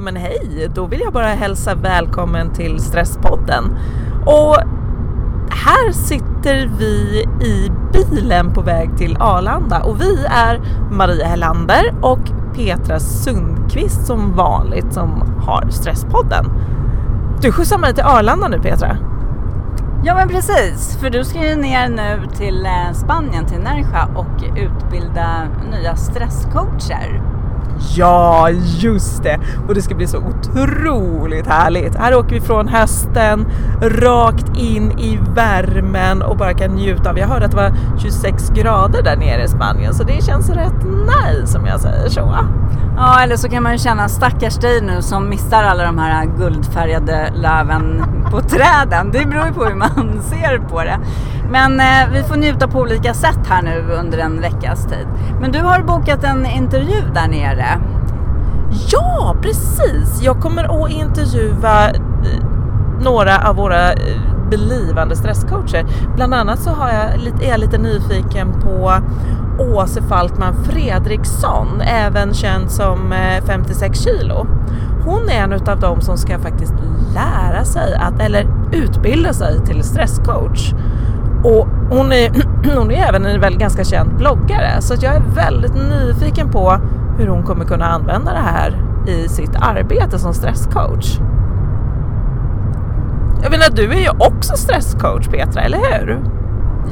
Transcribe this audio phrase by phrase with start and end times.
[0.00, 3.78] Ja men hej, då vill jag bara hälsa välkommen till Stresspodden.
[4.26, 4.56] Och
[5.50, 10.60] här sitter vi i bilen på väg till Arlanda och vi är
[10.90, 12.18] Maria Hellander och
[12.54, 16.44] Petra Sundqvist som vanligt som har Stresspodden.
[17.42, 18.96] Du skjutsar mig till Arlanda nu Petra.
[20.04, 24.44] Ja men precis, för du ska ju ner nu till eh, Spanien, till Nerja och
[24.56, 27.29] utbilda nya stresscoacher.
[27.96, 29.38] Ja, just det!
[29.68, 31.96] Och det ska bli så otroligt härligt.
[31.96, 33.46] Här åker vi från hösten
[33.82, 37.18] rakt in i värmen och bara kan njuta av.
[37.18, 40.84] Jag hörde att det var 26 grader där nere i Spanien så det känns rätt
[40.84, 42.36] nice om jag säger så.
[42.96, 46.26] Ja, eller så kan man ju känna stackars dig nu som missar alla de här
[46.38, 49.10] guldfärgade löven på träden.
[49.12, 50.98] Det beror ju på hur man ser på det.
[51.50, 55.06] Men eh, vi får njuta på olika sätt här nu under en veckas tid.
[55.40, 57.78] Men du har bokat en intervju där nere.
[58.92, 60.22] Ja, precis!
[60.22, 62.00] Jag kommer att intervjua eh,
[63.00, 65.86] några av våra eh, blivande stresscoacher.
[66.16, 68.92] Bland annat så har jag, är jag lite nyfiken på
[69.58, 74.46] Åse Falkman Fredriksson, även känd som eh, 56 kilo.
[75.04, 76.74] Hon är en av dem som ska faktiskt
[77.14, 80.72] lära sig att, eller utbilda sig till stresscoach.
[81.44, 82.30] Och hon är,
[82.76, 86.80] hon är även en väl ganska känd bloggare så jag är väldigt nyfiken på
[87.18, 91.18] hur hon kommer kunna använda det här i sitt arbete som stresscoach.
[93.42, 96.20] Jag menar, du är ju också stresscoach Petra, eller hur?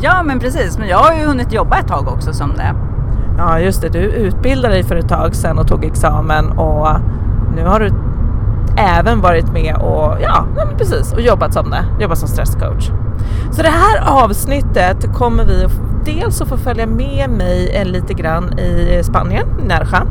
[0.00, 0.78] Ja, men precis.
[0.78, 2.74] Men jag har ju hunnit jobba ett tag också som det.
[3.38, 3.88] Ja, just det.
[3.88, 6.88] Du utbildade dig för ett tag sedan och tog examen och
[7.56, 7.90] nu har du
[8.76, 12.90] även varit med och ja, men precis och jobbat som det, jobbat som stresscoach.
[13.50, 15.66] Så det här avsnittet kommer vi
[16.04, 20.06] dels att få följa med mig lite grann i Spanien, Nerja,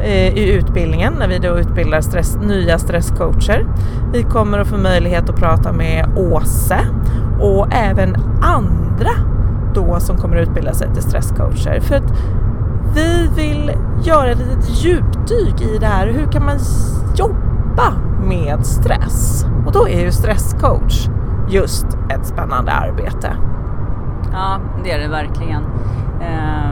[0.00, 3.66] eh, i utbildningen när vi då utbildar stress, nya stresscoacher.
[4.12, 6.78] Vi kommer att få möjlighet att prata med Åse
[7.40, 9.10] och även andra
[9.74, 11.80] då som kommer att utbilda sig till stresscoacher.
[11.80, 12.12] För att
[12.94, 16.06] vi vill göra ett litet djupdyk i det här.
[16.06, 16.58] Hur kan man
[17.16, 17.92] jobba
[18.24, 19.46] med stress?
[19.66, 21.08] Och då är ju stresscoach
[21.52, 23.36] just ett spännande arbete.
[24.32, 25.62] Ja, det är det verkligen.
[26.20, 26.70] Eh,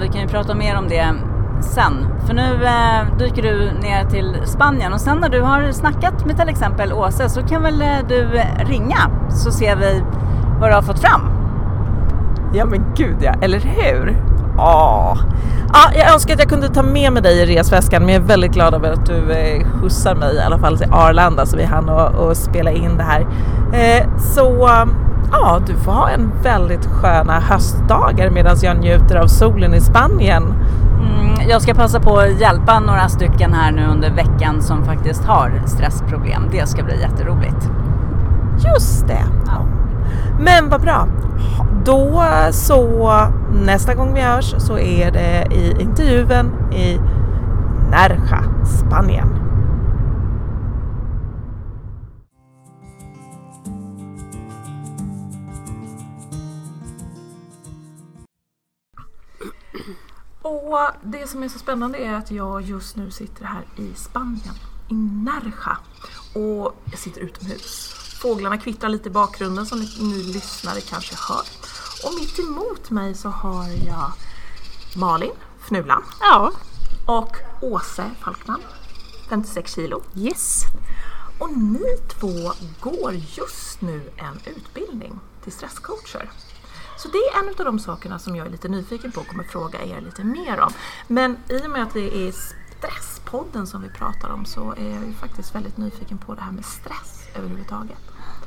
[0.00, 1.14] vi kan ju prata mer om det
[1.60, 2.06] sen.
[2.26, 6.38] För nu eh, dyker du ner till Spanien och sen när du har snackat med
[6.38, 8.28] till exempel Åse så kan väl eh, du
[8.58, 10.02] ringa så ser vi
[10.60, 11.20] vad du har fått fram.
[12.54, 14.16] Ja men gud ja, eller hur?
[14.58, 15.18] Åh.
[15.72, 18.26] Ja, jag önskar att jag kunde ta med mig dig i resväskan men jag är
[18.26, 21.64] väldigt glad över att du eh, skjutsar mig i alla fall till Arlanda så vi
[21.64, 23.20] hann och, spela in det här.
[23.72, 24.70] Eh, så
[25.32, 30.42] ja, du får ha en väldigt sköna höstdagar medan jag njuter av solen i Spanien.
[30.42, 35.24] Mm, jag ska passa på att hjälpa några stycken här nu under veckan som faktiskt
[35.24, 36.42] har stressproblem.
[36.50, 37.70] Det ska bli jätteroligt.
[38.74, 39.24] Just det.
[39.46, 39.77] Ja.
[40.40, 41.08] Men vad bra.
[41.84, 43.12] Då så
[43.52, 47.00] nästa gång vi hörs så är det i intervjun i
[47.90, 49.38] Nerja, Spanien.
[60.42, 64.54] Och det som är så spännande är att jag just nu sitter här i Spanien,
[64.88, 65.78] i Nerja.
[66.34, 67.97] Och jag sitter utomhus.
[68.22, 71.42] Fåglarna kvittrar lite i bakgrunden som ni lyssnare kanske hör.
[72.04, 74.12] Och mitt emot mig så har jag
[74.96, 75.32] Malin
[75.64, 76.02] Fnulan.
[76.20, 76.52] Ja.
[77.06, 78.60] Och Åse Falkman,
[79.28, 80.02] 56 kilo.
[80.16, 80.62] Yes.
[81.38, 86.30] Och ni två går just nu en utbildning till stresscoacher.
[86.98, 89.44] Så det är en av de sakerna som jag är lite nyfiken på och kommer
[89.44, 90.72] fråga er lite mer om.
[91.06, 92.32] Men i och med att det är
[92.78, 96.52] Stresspodden som vi pratar om så är jag ju faktiskt väldigt nyfiken på det här
[96.52, 97.98] med stress överhuvudtaget.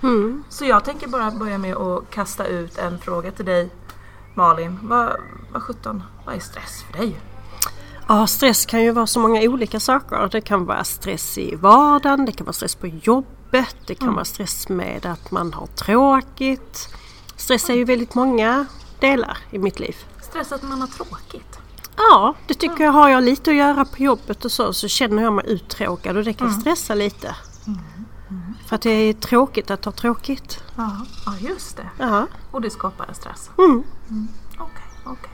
[0.03, 0.43] Mm.
[0.49, 3.69] Så jag tänker bara börja med att kasta ut en fråga till dig
[4.35, 4.79] Malin.
[4.81, 5.15] Vad,
[5.51, 7.19] vad 17, vad är stress för dig?
[8.07, 10.29] Ja, stress kan ju vara så många olika saker.
[10.31, 14.15] Det kan vara stress i vardagen, det kan vara stress på jobbet, det kan mm.
[14.15, 16.89] vara stress med att man har tråkigt.
[17.35, 18.65] Stress är ju väldigt många
[18.99, 19.95] delar i mitt liv.
[20.21, 21.59] Stress att man har tråkigt?
[21.97, 22.91] Ja, det tycker jag.
[22.91, 26.23] Har jag lite att göra på jobbet och så, så känner jag mig uttråkad och
[26.23, 26.61] det kan mm.
[26.61, 27.35] stressa lite.
[28.71, 30.63] För att det är tråkigt att ha tråkigt.
[30.75, 31.89] Ja, ja just det.
[31.97, 32.27] Ja.
[32.51, 33.49] Och det skapar en stress?
[33.57, 33.83] Mm.
[34.09, 34.27] mm.
[34.53, 34.65] Okej,
[35.03, 35.31] okay, okay.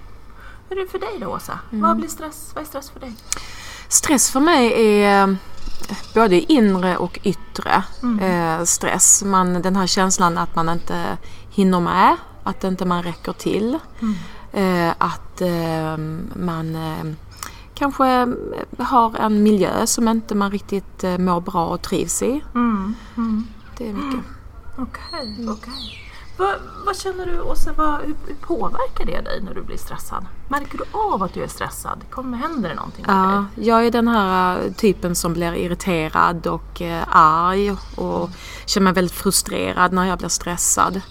[0.69, 1.59] Hur är det för dig då Åsa?
[1.71, 1.81] Mm.
[1.81, 2.51] Vad blir stress?
[2.55, 3.13] Vad är stress för dig?
[3.87, 4.73] Stress för mig
[5.03, 5.37] är
[6.13, 8.19] både inre och yttre mm.
[8.19, 9.23] eh, stress.
[9.23, 11.17] Man, den här känslan att man inte
[11.49, 13.79] hinner med, att inte man räcker till.
[14.01, 14.15] Mm.
[14.53, 15.97] Eh, att eh,
[16.35, 17.13] man eh,
[17.77, 22.44] kanske eh, har en miljö som inte man riktigt eh, mår bra och trivs i.
[22.56, 22.95] Mm.
[23.77, 24.19] Det är mycket.
[24.77, 26.03] Okej, okej.
[26.39, 30.25] Vad, vad känner du Åsa, vad, hur, hur påverkar det dig när du blir stressad?
[30.50, 32.03] Märker du av att du är stressad?
[32.09, 33.68] Kommer, händer det någonting med Ja, dig?
[33.68, 38.30] jag är den här eh, typen som blir irriterad och eh, arg och
[38.65, 41.01] känner mig väldigt frustrerad när jag blir stressad.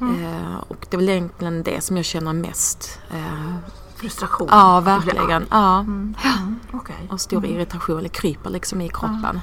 [0.00, 3.00] Eh, och det är väl egentligen det som jag känner mest.
[3.10, 3.54] Eh,
[4.00, 4.48] Frustration?
[4.50, 5.46] ja, verkligen.
[5.50, 5.78] Ja.
[5.80, 6.14] Mm,
[6.72, 7.08] Okej.
[7.10, 9.40] Och stor irritation, eller kryper liksom i kroppen.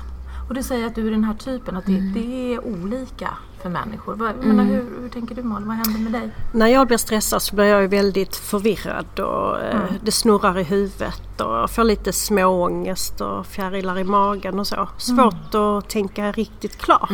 [0.49, 3.29] Och du säger att du är den här typen, att det, det är olika
[3.61, 4.15] för människor.
[4.15, 5.67] Vad, menar, hur, hur tänker du Malin?
[5.67, 6.31] Vad händer med dig?
[6.51, 9.93] När jag blir stressad så blir jag väldigt förvirrad och eh, Mm.
[10.03, 14.89] det snurrar i huvudet och jag får lite småångest och fjärilar i magen och så.
[14.97, 17.09] Svårt att tänka riktigt klart.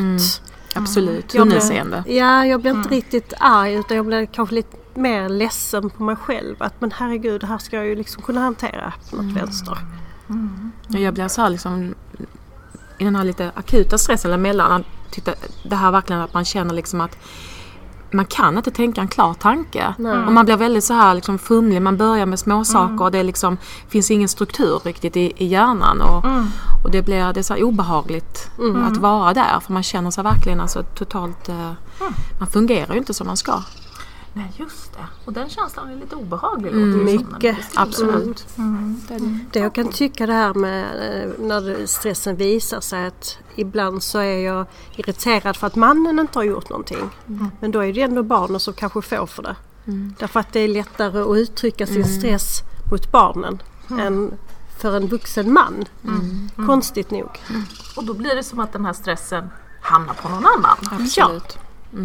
[0.73, 2.03] Absolut, tunnelseende.
[2.07, 6.15] Ja, jag blir inte riktigt arg utan jag blir kanske lite mer ledsen på mig
[6.15, 6.55] själv.
[6.59, 9.77] Att men herregud, det här ska jag ju liksom kunna hantera på något vänster.
[10.89, 11.95] Och Jag blir så här liksom
[12.97, 14.71] i den här lite akuta stressen eller mellan.
[14.71, 15.31] att titta,
[15.63, 17.17] Det här verkligen att man känner liksom att
[18.13, 19.93] man kan inte tänka en klar tanke.
[19.97, 20.17] Nej.
[20.17, 21.81] Och man blir väldigt så här liksom fumlig.
[21.81, 23.57] Man börjar med små saker och det liksom,
[23.87, 26.01] finns ingen struktur riktigt i, i hjärnan.
[26.01, 26.25] Och,
[26.83, 28.49] och det blir det är så obehagligt
[28.85, 29.59] att vara där.
[29.59, 31.49] För man känner sig verkligen alltså totalt...
[31.49, 31.71] Eh,
[32.39, 33.63] Man fungerar ju inte som man ska.
[34.33, 35.07] Nej, just det.
[35.25, 36.73] Och den känslan är lite obehaglig.
[36.73, 37.57] du mycket.
[37.75, 38.47] Absolut.
[38.57, 38.99] Mm.
[39.51, 44.19] Det jag kan tycka det här med eh, när stressen visar sig att ibland så
[44.19, 44.65] är jag
[44.95, 47.09] irriterad för att mannen inte har gjort någonting.
[47.59, 49.55] Men då är det ändå barnen som kanske får för det.
[50.19, 52.59] Därför att det är lättare att uttrycka sin stress
[52.91, 53.61] mot barnen
[53.99, 54.33] än
[54.77, 55.85] för en vuxen man.
[56.67, 57.29] Konstigt nog.
[57.95, 59.49] Och då blir det som att den här stressen
[59.81, 60.77] hamnar på någon annan.
[60.91, 61.57] Absolut.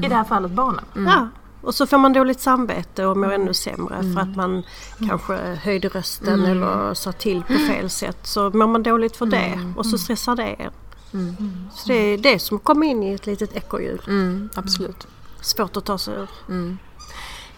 [0.04, 0.84] I det här fallet barnen.
[0.94, 1.28] Ja.
[1.68, 4.62] Och så får man dåligt samvete och mår ännu sämre för att man
[5.08, 8.18] kanske höjde rösten eller sa till på fel sätt.
[8.22, 10.72] Så mår man dåligt för det och så stressar det en.
[11.74, 14.02] Så det är det som kommer in i ett litet ekorrhjul.
[14.06, 15.06] Mm, absolut.
[15.40, 16.28] Svårt att ta sig ur.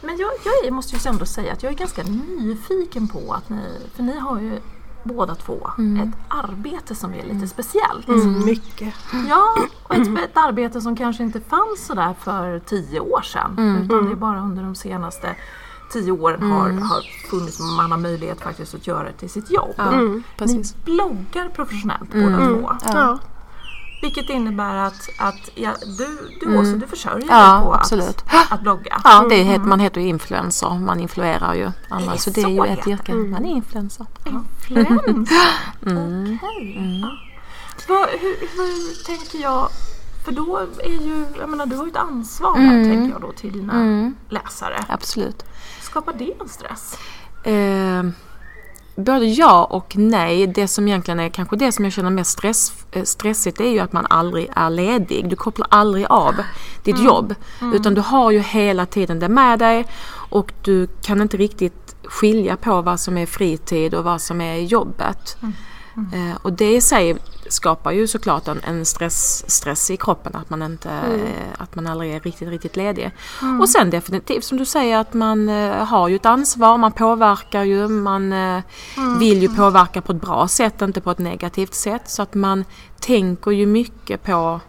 [0.01, 0.31] Men jag,
[0.65, 2.03] jag måste ju ändå säga att jag är ganska
[2.39, 3.63] nyfiken på att ni,
[3.95, 4.61] för ni har ju
[5.03, 5.71] båda två
[6.03, 8.09] ett arbete som är lite speciellt.
[8.09, 8.95] Mm, mycket.
[9.29, 13.79] Ja, och ett, ett arbete som kanske inte fanns sådär för tio år sedan.
[13.85, 15.35] Utan det är bara under de senaste
[15.93, 19.75] tio åren har, har funnits, man har möjlighet faktiskt att göra det till sitt jobb.
[19.77, 19.93] Ja,
[20.37, 20.75] precis.
[20.75, 22.77] Ni bloggar professionellt båda två.
[22.85, 23.19] Ja.
[24.01, 28.25] Vilket innebär att, att ja, du, du Åsa, du försörjer Ja, dig på absolut.
[28.27, 29.01] Att, att blogga.
[29.05, 30.79] Ja, det är, man heter ju influencer.
[30.79, 32.17] Man influerar ju andra.
[32.17, 33.15] Så det är ju ett heter yrke.
[33.15, 34.07] Man är influencer.
[34.27, 35.31] Influens.
[35.81, 37.01] Okej.
[37.03, 37.17] Ja.
[37.89, 39.69] Vad, hur, hur tänker jag?
[40.25, 43.33] För då är ju, jag menar du har ju ett ansvar här tänker jag då
[43.33, 44.85] till dina läsare.
[44.89, 45.45] Absolut.
[45.81, 46.99] Skapar det en stress?
[47.45, 48.05] Eh,
[48.95, 50.47] både ja och nej.
[50.47, 53.79] Det som egentligen är kanske det som jag känner mest stress, eh, stressigt är ju
[53.79, 55.31] att man aldrig är ledig.
[55.31, 56.35] Du kopplar aldrig av
[56.85, 57.35] ditt jobb.
[57.75, 59.87] Utan du har ju hela tiden det med dig
[60.31, 64.57] och du kan inte riktigt skilja på vad som är fritid och vad som är
[64.57, 65.37] jobbet.
[65.97, 67.17] Eh, och det i sig
[67.49, 71.87] skapar ju såklart en, en stress, stress i kroppen att man inte eh, att man
[71.87, 73.11] aldrig är riktigt, riktigt ledig.
[73.61, 77.63] Och sen definitivt som du säger att man eh, har ju ett ansvar, man påverkar
[77.65, 78.61] ju, man eh,
[79.19, 82.03] vill ju påverka på ett bra sätt, inte på ett negativt sätt.
[82.11, 82.65] Så att man
[83.01, 84.61] tänker ju mycket på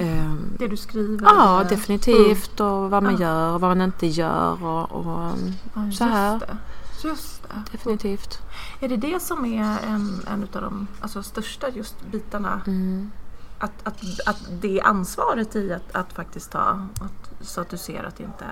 [0.00, 1.24] eh, Det du skriver?
[1.26, 5.30] Ja, eller- definitivt och vad man gör och vad man inte gör och, och
[5.74, 6.38] Ja, så här.
[6.38, 6.56] Det.
[7.08, 7.35] Just.
[7.72, 8.38] Definitivt.
[8.80, 12.60] Är det det som är en, en av de alltså, största just bitarna?
[12.66, 13.10] Mm.
[13.58, 18.04] Att, att, att det ansvaret i att, att faktiskt ta, att, så att du ser
[18.04, 18.44] att det inte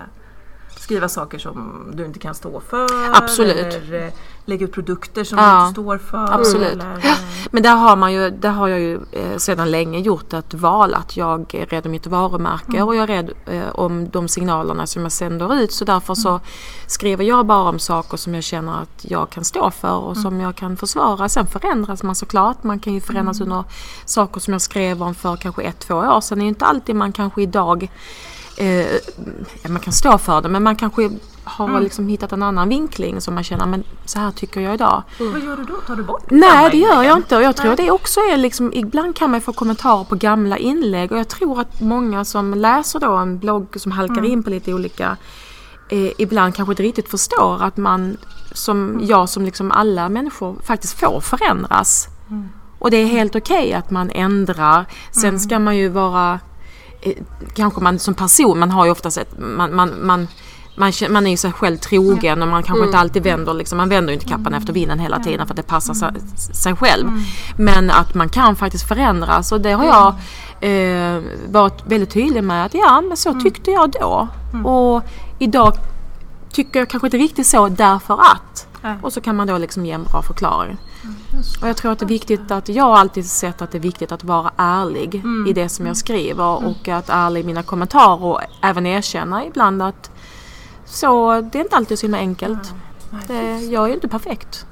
[0.84, 2.86] skriva saker som du inte kan stå för.
[3.12, 3.56] Absolut.
[3.74, 4.12] Eller eh,
[4.44, 6.32] lägga ut produkter som Ja, du inte står för.
[6.32, 6.72] absolut.
[6.72, 7.14] Eller, eh,
[7.50, 10.94] Men där har, man ju, där har jag ju eh, sedan länge gjort ett val
[10.94, 14.86] att jag är rädd om mitt varumärke och jag är rädd eh, om de signalerna
[14.86, 15.72] som jag sänder ut.
[15.72, 16.40] Så därför så
[16.86, 20.40] skriver jag bara om saker som jag känner att jag kan stå för och som
[20.40, 21.28] jag kan försvara.
[21.28, 22.64] Sen förändras man såklart.
[22.64, 23.64] Man kan ju förändras under
[24.04, 26.38] saker som jag skrev om för kanske ett, två år sedan.
[26.38, 27.88] Det är ju inte alltid man kanske idag
[28.56, 31.10] eh, man kan stå för det men man kanske
[31.44, 35.02] har liksom hittat en annan vinkling som man känner men så här tycker jag idag.
[35.18, 35.74] Vad gör du då?
[35.86, 37.36] Tar du bort Nej det gör jag inte.
[37.36, 41.12] Och jag tror det också är liksom, ibland kan man få kommentarer på gamla inlägg.
[41.12, 44.74] Och jag tror att många som läser då en blogg som halkar in på lite
[44.74, 45.16] olika
[45.90, 48.16] eh, ibland kanske inte riktigt förstår att man
[48.52, 52.08] som jag som liksom alla människor faktiskt får förändras.
[52.78, 54.86] Och det är helt okej att man ändrar.
[55.12, 56.40] Sen ska man ju vara
[57.54, 60.28] kanske man som person, man har ju oftast ett, man, man, man
[60.76, 63.88] man, man är ju sig själv trogen och man kanske inte alltid vänder, liksom, man
[63.88, 66.10] vänder inte kappan efter vinden hela tiden för att det passar sig,
[66.54, 67.06] sig själv.
[67.58, 70.14] Men att man kan faktiskt förändras och det har jag
[70.70, 74.28] eh, varit väldigt tydlig med att ja, men så tyckte jag då.
[74.64, 75.02] Och
[75.38, 75.74] idag
[76.52, 78.66] tycker jag kanske inte riktigt så därför att.
[79.02, 80.78] Och så kan man då liksom ge en bra förklaring.
[81.62, 83.82] Och jag tror att det är viktigt att, jag har alltid sett att det är
[83.82, 88.24] viktigt att vara ärlig i det som jag skriver och att ärlig i mina kommentarer
[88.24, 90.10] och även erkänna ibland att
[90.86, 92.74] så det är inte alltid så himla enkelt.
[93.26, 94.66] Det, jag är ju inte perfekt.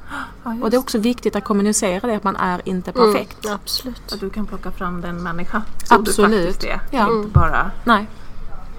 [0.63, 3.45] Och det är också viktigt att kommunicera det att man är inte perfekt.
[3.45, 4.13] Mm, absolut.
[4.13, 6.31] Att du kan plocka fram den människa som Absolut.
[6.31, 6.81] du faktiskt är.
[6.99, 7.13] Ja.
[7.13, 8.09] Inte bara Nej,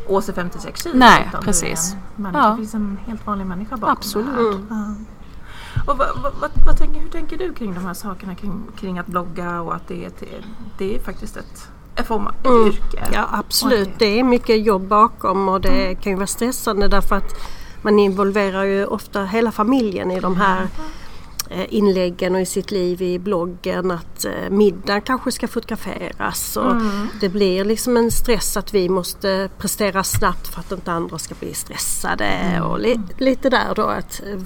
[0.08, 0.98] Åse 56 kilo.
[0.98, 1.96] Nej, precis.
[2.16, 2.44] Människa.
[2.44, 2.50] Ja.
[2.50, 4.70] Det finns en helt vanlig människa bakom Absolut.
[4.70, 4.82] det här.
[4.88, 4.96] Ja.
[5.86, 9.08] Och vad, vad, vad, tänker, hur tänker du kring de här sakerna kring, kring att
[9.08, 10.24] blogga och att det är, ett-
[10.78, 11.68] det är faktiskt ett,
[12.08, 12.68] form av Mm.
[12.68, 13.08] yrke?
[13.14, 17.36] Ja absolut, det är mycket jobb bakom och det kan ju vara stressande därför att
[17.82, 20.68] man involverar ju ofta hela familjen i de här
[21.50, 26.76] eh, inläggen och i sitt liv i bloggen att eh, middagen kanske ska fotograferas och
[27.22, 31.36] det blir liksom en stress att vi måste prestera snabbt för att inte andra ska
[31.40, 34.40] bli stressade och li- lite där då att eh,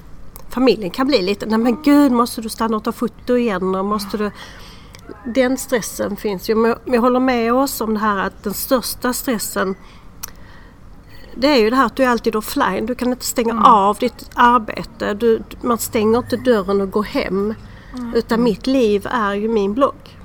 [0.50, 3.86] familjen kan bli lite, nej men gud måste du stanna och ta foto igen och
[3.86, 4.32] måste du
[5.26, 6.56] den stressen finns ju.
[6.56, 9.76] Men jag håller med oss om det här att den största stressen
[11.36, 12.86] det är ju det här att du är alltid offline.
[12.86, 15.14] Du kan inte stänga av ditt arbete.
[15.14, 17.54] Du, man stänger inte dörren och går hem.
[18.16, 20.18] Utan mitt liv är ju min blogg.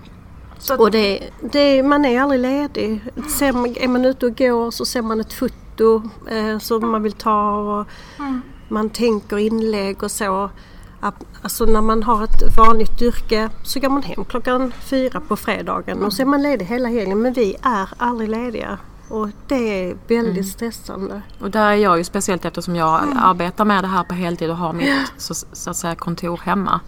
[0.58, 3.00] Så Och det, det, man är aldrig ledig.
[3.28, 7.02] Ser man, är man ute och går så ser man ett foto eh, som man
[7.02, 7.86] vill ta och
[8.72, 10.50] man tänker inlägg och så.
[11.00, 15.36] Att- Alltså när man har ett vanligt yrke så går man hem klockan fyra på
[15.36, 17.22] fredagen och så är man ledig hela helgen.
[17.22, 18.78] Men vi är aldrig lediga.
[19.08, 19.54] Och det
[19.90, 21.22] är väldigt stressande.
[21.40, 24.56] Och där är jag ju speciellt eftersom jag arbetar med det här på heltid och
[24.56, 26.80] har mitt så, så att säga, kontor hemma.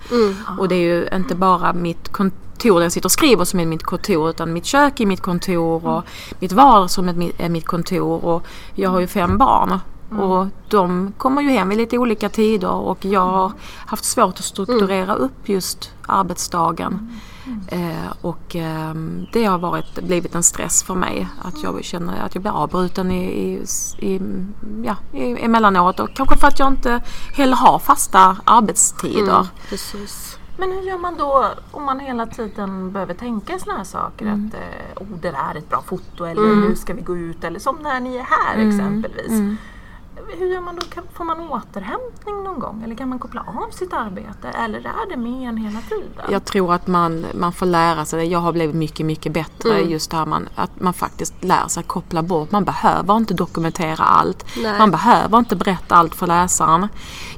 [0.59, 3.67] Och det är ju inte bara mitt kontor där jag sitter och skriver som är
[3.67, 6.05] mitt kontor utan mitt kök är mitt kontor och
[6.39, 8.43] mitt vardagsrum är mitt kontor och
[8.75, 9.79] jag har ju fem barn.
[10.11, 13.53] Och de kommer ju hem vid lite olika tider och jag har
[13.87, 17.21] haft svårt att strukturera upp just arbetsdagen.
[17.69, 22.35] Eh, och ehm, det har varit, blivit en stress för mig att jag känner att
[22.35, 23.63] jag blir avbruten i, i,
[23.99, 24.21] i,
[24.85, 27.03] ja, i, emellanåt och kanske för att jag inte
[27.35, 29.47] heller har fasta arbetstider.
[29.69, 30.39] Precis.
[30.57, 34.27] Men hur gör man då om man hela tiden behöver tänka sådana här saker?
[34.27, 34.47] Mm.
[34.47, 37.45] Att eh, oh, det där är ett bra foto eller nu ska vi gå ut
[37.45, 38.69] eller som när ni är här Mm.
[38.69, 39.59] exempelvis.
[40.39, 40.83] Hur gör man då?
[40.83, 42.83] Kan, får man återhämtning någon gång?
[42.85, 44.49] Eller kan man koppla av sitt arbete?
[44.49, 46.25] Eller är det med en hela tiden?
[46.31, 48.25] Jag tror att man, man får lära sig det.
[48.25, 51.81] Jag har blivit mycket, mycket bättre just det här man, att man faktiskt lär sig
[51.81, 52.51] att koppla bort.
[52.51, 54.47] Man behöver inte dokumentera allt.
[54.63, 54.79] Nej.
[54.79, 56.89] Man behöver inte berätta allt för läsaren.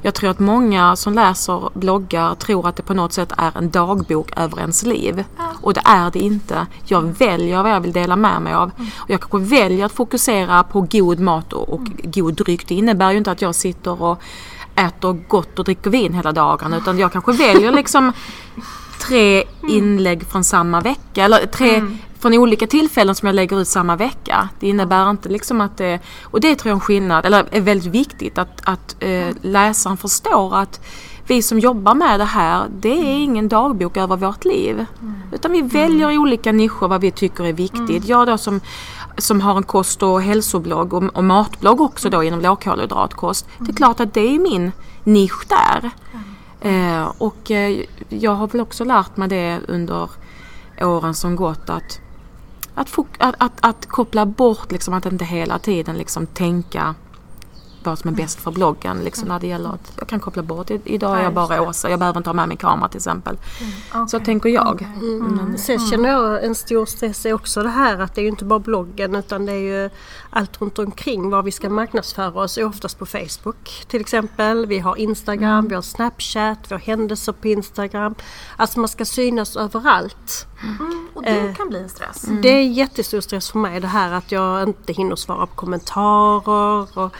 [0.01, 3.69] Jag tror att många som läser bloggar tror att det på något sätt är en
[3.69, 5.23] dagbok över ens liv.
[5.61, 6.67] Och det är det inte.
[6.85, 8.71] Jag väljer vad jag vill dela med mig av.
[8.97, 12.66] Och jag kanske väljer att fokusera på god mat och, och god dryck.
[12.67, 14.21] Det innebär ju inte att jag sitter och
[14.75, 18.13] äter gott och dricker vin hela dagen utan jag kanske väljer liksom
[18.99, 21.81] tre inlägg från samma vecka eller tre
[22.19, 24.49] från olika tillfällen som jag lägger ut samma vecka.
[24.59, 27.61] Det innebär inte liksom att det, och det tror jag är en skillnad, eller är
[27.61, 30.79] väldigt viktigt att, att eh, läsaren förstår att
[31.27, 34.85] vi som jobbar med det här, det är ingen dagbok över vårt liv.
[35.31, 38.05] Utan vi väljer olika nischer vad vi tycker är viktigt.
[38.05, 38.61] Jag då som,
[39.17, 43.47] som har en kost och hälsoblogg och, och matblogg också då inom lågkolhydratkost.
[43.59, 44.71] Det är klart att det är min
[45.03, 45.91] nisch där.
[46.61, 50.09] Eh, och eh, jag har väl också lärt mig det under
[50.81, 51.99] åren som gått att,
[52.75, 56.95] att, att, att, att koppla bort, liksom, att inte hela tiden liksom, tänka
[57.89, 59.03] vad som är bäst för bloggen.
[59.03, 60.71] Liksom, när det gäller att jag kan koppla bort.
[60.83, 63.37] Idag är jag bara Åsa, jag behöver inte ha med min kamera till exempel.
[64.07, 64.81] Så tänker jag.
[64.81, 65.57] Mm.
[65.57, 68.45] Sen känner jag en stor stress är också det här att det är ju inte
[68.45, 69.89] bara bloggen utan det är ju
[70.29, 74.65] allt runt omkring var vi ska marknadsföra oss är oftast på Facebook till exempel.
[74.65, 78.15] Vi har Instagram, vi har Snapchat, vi har händelser på Instagram.
[78.57, 80.47] Alltså man ska synas överallt.
[80.63, 82.25] Mm, och det Eh, kan bli en stress.
[82.41, 86.97] Det är jättestor stress för mig det här att jag inte hinner svara på kommentarer.
[86.97, 87.11] Och,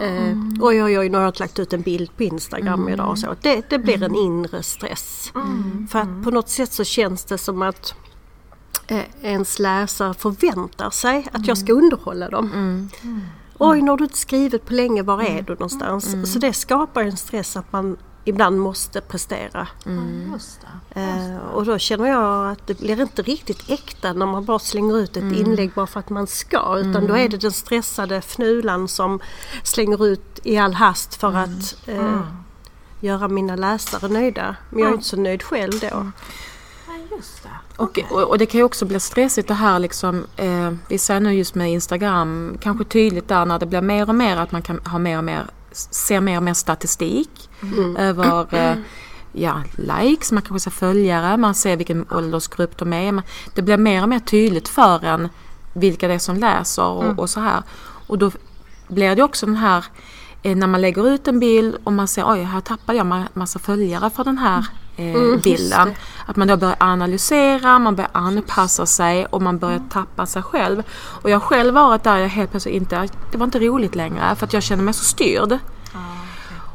[0.00, 3.10] eh, oj oj oj, nu har jag inte lagt ut en bild på Instagram idag.
[3.10, 3.34] Och så.
[3.40, 5.32] Det, det blir en inre stress.
[5.90, 7.94] För att på något sätt så känns det som att
[8.86, 12.88] eh, ens läsare förväntar sig att jag ska underhålla dem.
[13.58, 16.32] Oj, nu har du inte skrivit på länge, var är du någonstans?
[16.32, 19.68] Så det skapar en stress att man ibland måste prestera.
[20.32, 21.00] Just det.
[21.00, 24.98] Eh, och då känner jag att det blir inte riktigt äkta när man bara slänger
[24.98, 26.78] ut ett inlägg bara för att man ska.
[26.78, 29.20] Utan då är det den stressade fnulan som
[29.62, 32.20] slänger ut i all hast för att eh,
[33.00, 34.56] göra mina läsare nöjda.
[34.70, 35.86] Men jag är inte så nöjd själv då.
[36.86, 37.48] Ja, just det.
[37.76, 41.20] Och, och, och det kan ju också bli stressigt det här liksom, eh, vi ser
[41.20, 44.62] nu just med Instagram, kanske tydligt där när det blir mer och mer att man
[44.62, 47.50] kan ha mer och mer, ser mer och mer statistik
[47.98, 48.76] över eh,
[49.32, 53.22] ja, likes, man kanske ser följare, man ser vilken åldersgrupp de är.
[53.54, 55.28] Det blir mer och mer tydligt för en
[55.72, 57.62] vilka det är som läser och, och så här.
[58.06, 58.30] Och då
[58.88, 59.84] blir det också den här
[60.42, 63.28] eh, när man lägger ut en bild och man ser oj här tappade jag ma-
[63.34, 64.66] massa följare för den här
[65.00, 65.88] eh, bilden.
[66.26, 70.82] Att man då börjar analysera, man börjar anpassa sig och man börjar tappa sig själv.
[71.22, 74.34] Och jag har själv varit där jag helt plötsligt inte, det var inte roligt längre
[74.36, 75.58] för att jag kände mig så styrd.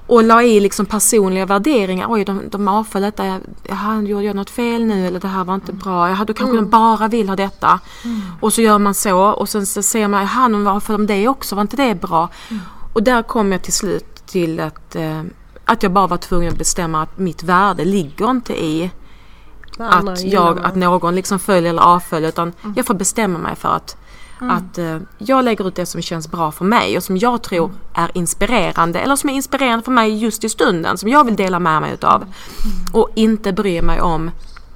[0.08, 2.08] Och la i liksom personliga värderingar.
[2.10, 3.26] Oj, de, de avföll detta.
[3.26, 5.08] Jag- Jaha, gjorde jag något fel nu?
[5.08, 6.10] Eller det här var inte bra.
[6.10, 7.80] Jaha, då kanske de bara vill ha detta.
[8.42, 9.20] Och så gör man så.
[9.20, 11.56] Och sen så ser man, jaha, de avföll de det också.
[11.56, 12.30] Var inte det bra?
[12.94, 15.22] Och där kom jag till slut till att, eh,
[15.66, 18.92] att jag bara var tvungen att bestämma att mitt värde ligger inte i
[19.78, 22.30] att, jag, att någon liksom följer eller avföljer.
[22.30, 23.98] Utan jag får bestämma mig för att,
[24.40, 27.72] att eh, jag lägger ut det som känns bra för mig och som jag tror
[27.94, 29.00] är inspirerande.
[29.00, 30.98] Eller som är inspirerande för mig just i stunden.
[30.98, 32.26] Som jag vill dela med mig utav.
[32.94, 34.32] Och inte bry mig om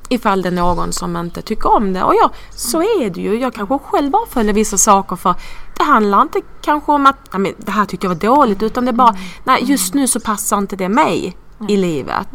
[0.10, 2.04] ifall det är någon som inte tycker om det.
[2.04, 3.40] Och ja, så är det ju.
[3.40, 5.36] Jag kanske själv avföljer vissa saker för
[5.78, 8.92] det handlar inte kanske om att "Nej, det här tyckte jag var dåligt utan det
[8.92, 11.38] är bara nej just nu så passar inte det mig
[11.68, 12.28] i livet.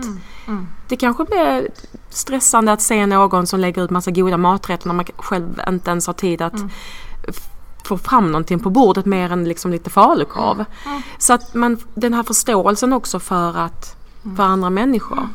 [0.89, 1.69] Det kanske blir
[2.11, 6.07] stressande att se någon som lägger ut massa goda maträtter när man själv inte ens
[6.07, 6.55] har tid att
[7.85, 10.65] få fram någonting på bordet mer än liksom lite falukorv.
[11.19, 13.97] Så att man, den här förståelsen också för att
[14.37, 15.29] för andra människor.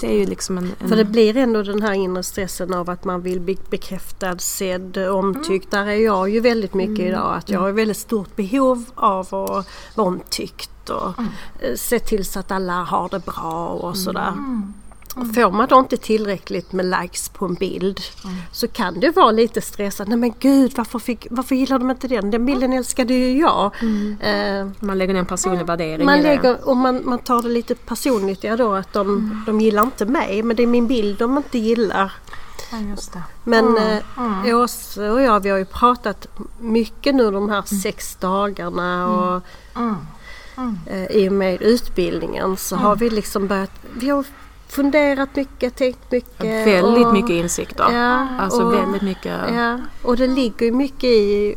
[0.00, 0.72] Det är ju liksom en...
[0.78, 4.38] en För det blir ändå den här inre stressen av att man vill bli bekräftad,
[4.38, 5.70] sedd, omtyckt.
[5.70, 7.36] Där är jag ju väldigt mycket idag.
[7.36, 11.14] Att jag har väldigt stort behov av att vara omtyckt och
[11.60, 14.32] eh, se till så att alla har det bra och sådär.
[15.20, 18.00] Och Får man då inte tillräckligt med likes på en bild
[18.52, 20.16] så kan det vara lite stressande.
[20.16, 22.30] Nej men gud varför, fick, varför gillar de inte den?
[22.30, 23.70] Den bilden älskade ju jag.
[24.20, 27.74] Eh, man lägger ner en personlig värdering man, lägger, och man, man tar det lite
[27.74, 30.42] personligt ja då att de, de gillar inte mig.
[30.42, 32.12] Men det är min bild de inte gillar.
[32.70, 33.22] Ja.
[33.44, 36.26] Men eh, Åse och jag vi har ju pratat
[36.58, 39.42] mycket nu de här sex dagarna och
[40.86, 44.24] eh, i och med utbildningen så har vi liksom börjat, vi har
[44.68, 46.66] funderat mycket, tänkt mycket.
[46.66, 47.92] Väldigt och, mycket insikter.
[47.92, 49.40] Ja, Alltså och, väldigt mycket.
[49.54, 51.54] Ja, och det ligger ju mycket i,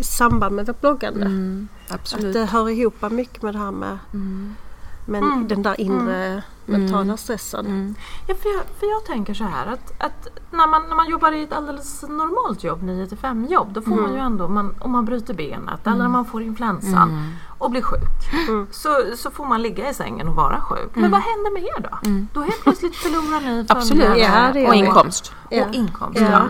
[0.00, 1.26] samband med vårt bloggande.
[1.26, 2.32] Mm, Att absolut.
[2.32, 3.98] det hör ihop mycket med det här med
[5.06, 7.66] men den där inre mentala stressen.
[7.66, 7.94] Mm.
[8.26, 11.32] Ja, för, jag, för jag tänker så här att, att när, man, när man jobbar
[11.32, 14.74] i ett alldeles normalt jobb, 9 till 5 jobb, då får man ju ändå, man,
[14.80, 18.00] om man bryter benet eller man får influensan och blir sjuk,
[18.70, 20.90] så, så får man ligga i sängen och vara sjuk.
[20.94, 22.10] Men vad händer med er då?
[22.32, 23.64] Då helt plötsligt förlorar ni
[24.20, 25.32] gör och inkomst.
[25.50, 26.20] Och inkomst.
[26.20, 26.30] Ja.
[26.30, 26.42] Ja.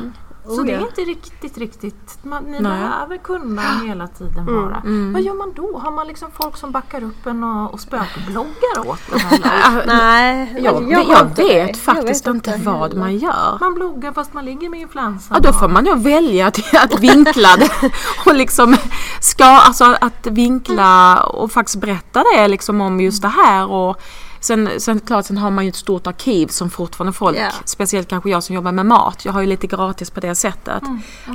[0.44, 0.86] Oh, Så det är ja.
[0.86, 2.62] inte riktigt, riktigt, man, ni Nej.
[2.62, 4.82] behöver kunna hela tiden vara.
[5.12, 5.78] Vad gör man då?
[5.78, 9.42] Har man liksom folk som backar upp en och, och spökbloggar åt en?
[9.42, 9.86] Eller?
[9.86, 11.78] Nej, Jag, jag, inte vet det.
[11.78, 13.00] faktiskt Jag vet inte vad heller.
[13.00, 13.56] man gör.
[13.60, 15.40] Man bloggar fast man ligger med influensan.
[15.42, 17.90] Ja, då får man ju välja att, att vinkla det
[18.26, 18.76] och liksom
[19.20, 24.00] ska, alltså att vinkla och faktiskt berätta det liksom om just det här och
[24.42, 27.50] sen, sen klart sen har man ju ett stort arkiv som fortfarande folk, Ja.
[27.64, 30.82] speciellt kanske jag som jobbar med mat, jag har ju lite gratis på det sättet.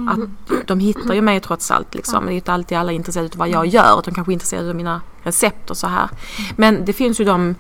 [0.09, 0.19] Att
[0.67, 2.23] de hittar ju mig trots allt liksom.
[2.25, 4.69] Det är ju inte alltid alla intresserade av vad jag gör, utan kanske är intresserade
[4.69, 6.09] av mina recept och så här.
[6.55, 7.55] Men det finns ju de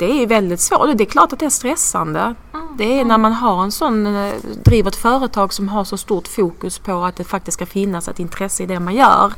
[0.00, 2.34] det är väldigt svårt det är klart att det är stressande.
[2.78, 4.34] Det är när man har en sån, eh,
[4.64, 8.18] driver ett företag som har så stort fokus på att det faktiskt ska finnas ett
[8.18, 9.32] intresse i det man gör.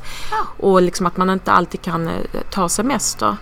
[0.58, 2.14] Och liksom att man inte alltid kan eh,
[2.50, 3.36] ta semester.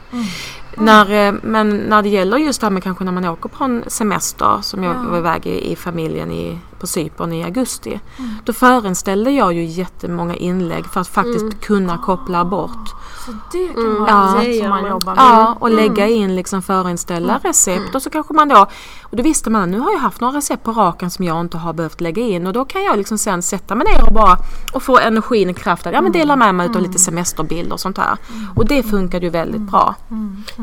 [0.75, 3.65] När, eh, men när det gäller just det här med kanske när man åker på
[3.65, 8.01] en semester som jag var iväg i, i familjen i, på Cypern i augusti.
[8.45, 12.95] Då förinställde jag ju jättemånga inlägg för att faktiskt kunna koppla bort.
[13.31, 15.25] Så det kan vara Ja, ett sätt som man jobbar med.
[15.25, 18.67] Ja, och lägga in liksom förinställa recept och så kanske man då
[19.03, 21.59] och då visste man nu har jag haft några recept på raken som jag inte
[21.59, 24.37] har behövt lägga in och då kan jag liksom sen sätta mig ner och bara
[24.75, 27.99] och få energin och kraften, ja men dela med mig av lite semesterbilder och sånt
[27.99, 28.17] här.
[28.57, 29.95] Och det funkade ju väldigt bra.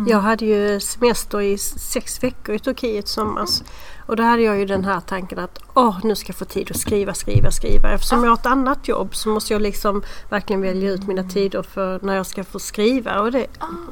[0.08, 3.64] Jag hade ju semester i sex veckor i Turkiet i somras.
[4.08, 6.72] Och då hade jag ju den här tanken att åh, nu ska jag få tid
[6.72, 7.92] att skriva, skriva, skriva.
[7.92, 11.64] Eftersom jag har ett annat jobb så måste jag liksom verkligen välja ut mina tider
[11.64, 13.22] för när jag ska få skriva.
[13.22, 13.48] Och det,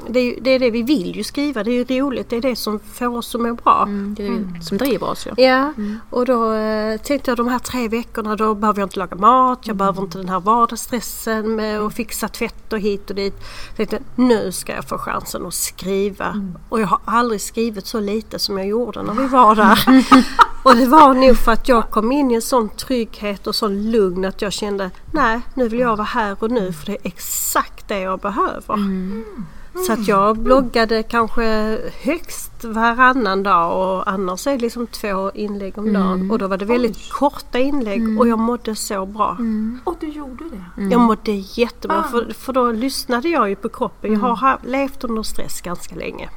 [0.08, 2.42] det, är, det är det vi vill ju skriva, det är ju roligt, det är
[2.42, 3.84] det som får oss att må bra.
[3.84, 5.44] Mm, det är det som driver oss ju.
[5.44, 5.74] Ja,
[6.10, 9.68] och då eh, tänkte jag de här tre veckorna då behöver jag inte laga mat,
[9.68, 13.36] jag behöver inte den här vardagsstressen med att fixa tvätt och hit och dit.
[13.76, 16.52] Jag tänkte nu ska jag få chansen att skriva.
[16.70, 19.80] Och jag har aldrig skrivit så lite som jag gjorde när vi var där.
[20.64, 23.92] och det var nog för att jag kom in i en sån trygghet och sån
[23.92, 26.98] lugn att jag kände nej, nu vill jag vara här och nu för det är
[27.08, 28.76] exakt det jag behöver.
[29.88, 35.78] Så att jag bloggade kanske högst varannan dag och annars är det liksom två inlägg
[35.78, 36.32] om dagen.
[36.32, 39.38] Och då var det väldigt korta inlägg och jag mådde så bra.
[39.84, 40.82] Och du gjorde det?
[40.92, 44.14] Jag mådde jättebra för, för då lyssnade jag ju på kroppen.
[44.14, 46.30] Jag har ha- levt under stress ganska länge.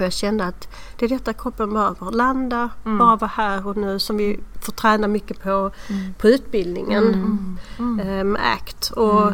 [0.00, 2.10] Och jag kände att det är detta kroppen behöver.
[2.10, 5.70] Landa, bara vara här och nu som vi får träna mycket på,
[6.18, 8.90] på utbildningen eh, med ACT.
[8.90, 9.32] Och, och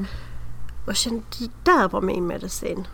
[0.87, 2.87] jag kände att det där var min medicin.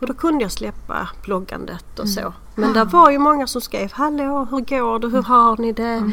[0.00, 2.32] Och då kunde jag släppa bloggandet och så.
[2.54, 5.08] Men det var ju många som skrev Hallå, hur går det?
[5.08, 6.10] Hur har ni det?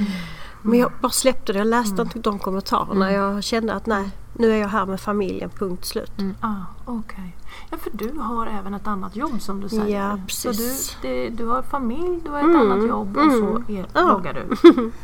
[0.69, 1.59] Men jag bara släppte det.
[1.59, 3.11] Jag läste inte de kommentarerna.
[3.11, 6.11] Jag kände att nej, nu är jag här med familjen, punkt slut.
[6.41, 6.53] Ah,
[6.85, 7.35] okej.
[7.71, 9.99] Ja, för du har även ett annat jobb som du säger.
[10.01, 10.97] Ja, Så du, precis.
[11.01, 14.05] det, du har familj, du har ett Mm, annat jobb och så är, Ja.
[14.05, 14.91] bloggar du.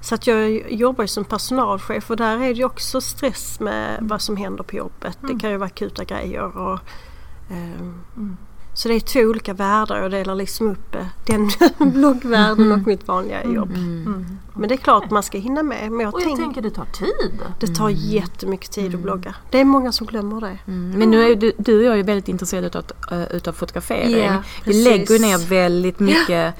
[0.00, 4.20] Så att jag jobbar ju som personalchef och där är det också stress med vad
[4.20, 5.18] som händer på jobbet.
[5.20, 6.56] Det kan ju vara akuta grejer.
[6.58, 6.78] Och,
[7.50, 8.36] ehm,
[8.78, 10.02] Så det är två olika världar.
[10.02, 11.50] Jag delar liksom upp eh, den
[11.92, 13.68] bloggvärlden och mitt vanliga jobb.
[14.54, 15.92] Men det är klart man ska hinna med.
[15.92, 17.40] Men jag, Och jag tänk, tänker det tar tid.
[17.60, 19.34] det tar jättemycket tid att blogga.
[19.50, 20.58] Det är många som glömmer det.
[20.66, 20.98] Mm.
[20.98, 24.24] Men nu är du, du och jag är väldigt intresserade utav, äh, utav fotografering.
[24.24, 26.54] Ja, vi lägger ner väldigt mycket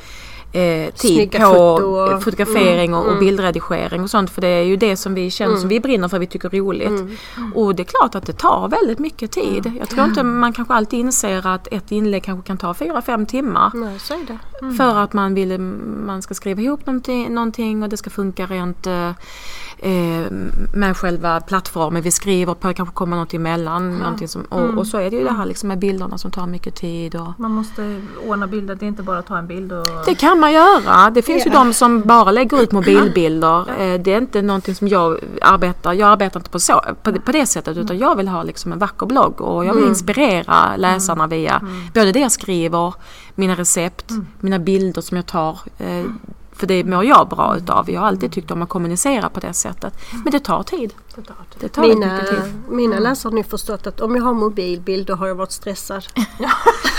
[0.52, 4.30] eh, tid Snygga på foto eh, fotografering och, och bildredigering och sånt.
[4.30, 6.60] För det är ju det som vi känner som vi brinner för, vi tycker är
[6.60, 7.18] roligt.
[7.54, 9.72] Och det är klart att det tar väldigt mycket tid.
[9.78, 13.70] Jag tror inte man kanske alltid inser att ett inlägg kanske kan ta 4-5 timmar.
[13.74, 14.38] Nej, så är det.
[14.76, 18.86] För att man vill man ska skriva ihop någonting, någonting och det ska funka rent
[18.86, 19.08] eh,
[19.78, 20.26] eh,
[20.74, 22.68] med själva plattformen vi skriver på.
[22.68, 23.98] Det kanske kommer något emellan.
[23.98, 26.46] Någonting som, och, och så är det ju det här liksom med bilderna som tar
[26.46, 27.14] mycket tid.
[27.14, 29.86] Och, Man måste ordna bilder, det är inte bara att ta en bild och...
[30.06, 31.10] det kan man göra.
[31.10, 33.60] Det finns ju de som bara lägger ut mobilbilder.
[33.80, 37.20] Eh, Det är inte någonting som jag arbetar, jag arbetar inte på, så, på, det-
[37.20, 40.76] på det sättet utan jag vill ha liksom en vacker blogg och jag vill inspirera
[40.76, 41.60] läsarna via
[41.94, 42.94] både det jag skriver,
[43.34, 45.58] mina recept, mina bilder som jag tar.
[45.78, 46.04] eh,
[46.52, 47.90] För det mår jag bra utav.
[47.90, 49.94] Jag har alltid tyckt om att kommunicera på det sättet.
[50.24, 50.94] Men det tar tid.
[51.18, 51.36] Det tar.
[51.58, 52.20] Det tar Mina,
[52.68, 56.06] mina läsare har nu förstått att om jag har mobilbild då har jag varit stressad.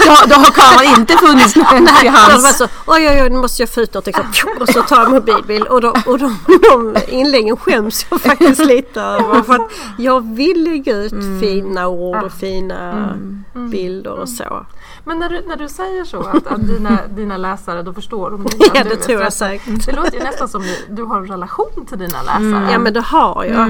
[0.05, 2.58] Ja, då har kameran inte funnits till det var hands.
[2.58, 5.12] så, oj oj oj nu måste jag få ut något liksom, och så tar jag
[5.12, 6.39] mobilbild och, de, och de,
[6.71, 12.23] de inläggen skäms jag faktiskt lite över för att jag vill lägga ut fina ord
[12.23, 13.10] och fina
[13.53, 14.65] bilder och så.
[15.03, 18.41] Men när du, när du säger så att, att dina, dina läsare då förstår de
[18.41, 19.86] inte Ja det tror jag säkert.
[19.86, 22.71] Det låter ju nästan som du, du har en relation till dina läsare.
[22.71, 23.67] Ja men det har jag eh,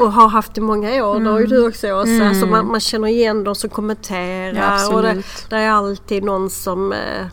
[0.00, 1.20] och har haft i många år.
[1.20, 2.28] Det har ju du också Åsa.
[2.28, 4.54] Alltså man, man känner igen de som kommenterar
[4.88, 7.26] Ja, och det, det är alltid någon som eh,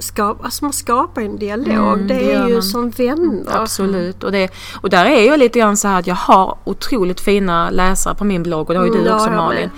[0.00, 1.98] skap, alltså man skapar en dialog.
[1.98, 2.62] det det är ju man.
[2.62, 3.44] som vänner.
[3.56, 4.24] Absolut.
[4.24, 4.48] Och, det,
[4.80, 8.24] och där är jag lite grann så här att jag har otroligt fina läsare på
[8.24, 9.70] min blogg och det har ju Mm, du också Malin.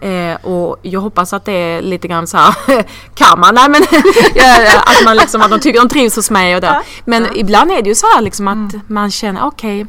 [0.00, 0.32] med.
[0.32, 2.54] Eh, och jag hoppas att det är lite grann så här,
[3.14, 3.54] kan man?
[3.54, 3.82] Nej men
[4.34, 6.82] ja, att man liksom, att de tycker de trivs hos mig och det.
[7.04, 9.86] Men ibland är det ju så här liksom att man känner okej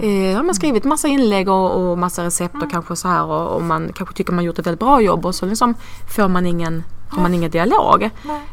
[0.00, 3.56] Eh, har man skrivit massa inlägg och, och massa recept och kanske så här och,
[3.56, 5.74] och man kanske tycker man gjort ett väldigt bra jobb och så liksom
[6.16, 8.10] får man ingen, har man ingen dialog.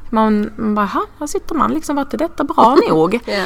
[0.09, 3.19] Man, man bara, "Ha, här sitter man liksom, var inte detta bra nog?
[3.25, 3.43] Ja.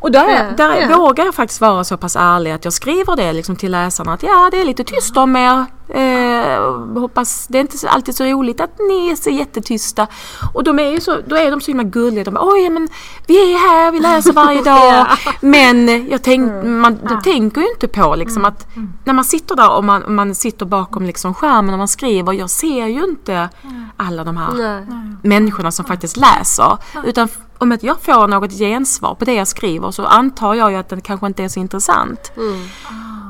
[0.00, 0.96] Och där, Ja, där ja.
[0.98, 4.22] vågar jag faktiskt vara så pass ärlig att jag skriver det liksom till läsarna att
[4.22, 5.66] ja det är lite tyst om er.
[5.88, 10.06] Eh, hoppas, det är inte alltid så roligt att ni är så jättetysta.
[10.54, 12.24] Och de är ju så, då är de så himla gulliga.
[12.24, 12.88] De bara, oj men
[13.26, 15.06] vi är här, vi läser varje dag.
[15.40, 18.66] Men jag tänk, man de tänker ju inte på liksom att
[19.04, 22.32] när man sitter där och man, man sitter bakom liksom skärmen och man skriver.
[22.32, 23.48] Jag ser ju inte
[23.96, 24.86] alla de här Nej.
[25.22, 26.78] människorna som faktiskt läser.
[27.04, 30.76] Utan om att jag får något gensvar på det jag skriver så antar jag ju
[30.76, 32.32] att det kanske inte är så intressant.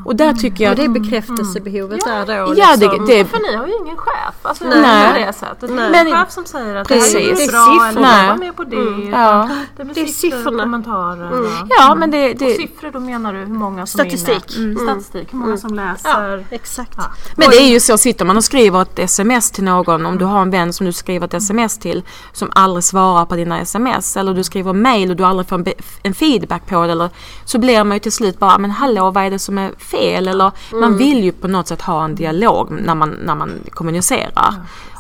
[0.05, 2.55] Och där tycker jag Och det är bekräftelsebehovet där då.
[2.57, 3.07] Ja, det, liksom.
[3.07, 4.35] det, För ni har ju ingen chef.
[4.43, 5.12] Alltså Nej.
[5.12, 5.61] på det sättet.
[5.61, 6.01] Det är Nej.
[6.09, 7.12] ingen chef som säger att Precis.
[7.12, 8.29] det här är Det är bra eller siffrorna.
[8.29, 8.77] var med på det.
[8.77, 9.49] utan Ja.
[9.77, 11.40] Det blir Det är siffror, kommentarer.
[11.40, 11.47] och-
[11.79, 14.57] ja men det, Och det, siffror, då menar du hur många som Statistik.
[14.57, 14.73] är inne?
[14.81, 14.87] Mm.
[14.88, 16.47] Statistik, hur många som läser.
[16.51, 16.95] Exakt.
[16.97, 17.03] Ja.
[17.37, 20.25] Men det är ju så, sitter man och skriver ett sms till någon, om du
[20.25, 24.17] har en vän som du skriver ett sms till som aldrig svarar på dina sms
[24.17, 25.67] eller du skriver mail och du aldrig får en,
[26.03, 27.11] en feedback på det eller
[27.45, 29.93] så blir man ju till slut bara, men hallå vad är det som är fel?
[29.96, 34.54] Eller man vill ju på något sätt ha en dialog när man, när man kommunicerar.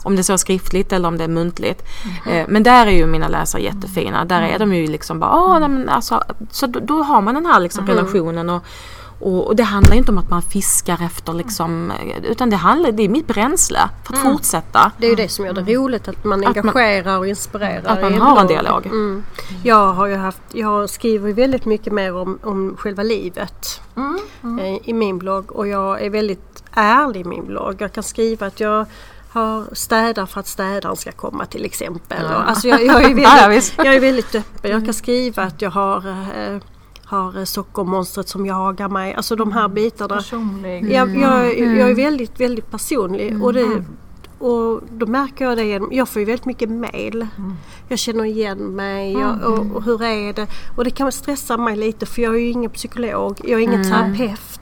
[0.04, 1.82] Om det är så skriftligt eller om det är muntligt.
[2.30, 4.24] Eh, men där är ju mina läsare jättefina.
[4.24, 7.34] Där är de ju liksom bara, åh, nej, men alltså, så då, då har man
[7.34, 8.62] den här liksom relationen och,
[9.24, 13.02] och, och det handlar inte om att man fiskar efter liksom, utan det handlar, det
[13.02, 14.92] är mitt bränsle för att fortsätta.
[14.98, 17.82] Det är ju det som gör det roligt, att man Att man- engagerar och inspirerar.
[17.86, 18.86] Att man har en dialog.
[18.86, 19.24] Mm.
[19.62, 24.88] Jag har ju haft, jag skriver ju väldigt mycket mer om, om själva livet eh,
[24.88, 27.76] i min blogg och jag är väldigt ärlig i min blogg.
[27.78, 28.86] Jag kan skriva att jag
[29.28, 32.24] har städar för att städaren ska komma till exempel.
[32.24, 33.24] Och, alltså jag, jag, är väldigt,
[33.76, 34.70] Ja, ja, jag är väldigt öppen.
[34.70, 36.58] Jag kan skriva att jag har, eh,
[37.14, 39.14] har eh, sockermonstret som jagar mig.
[39.14, 40.16] Alltså de här bitarna.
[40.16, 40.92] Personlig.
[40.92, 43.42] Jag, jag, jag är väldigt, väldigt personlig.
[43.44, 43.84] Och, det,
[44.38, 47.26] och då märker jag det genom, jag får ju väldigt mycket mail.
[47.88, 50.46] Jag känner igen mig jag, och, och hur är det?
[50.76, 53.84] Och det kan stressa mig lite för jag är ju ingen psykolog, jag är ingen
[53.84, 54.60] terapeut.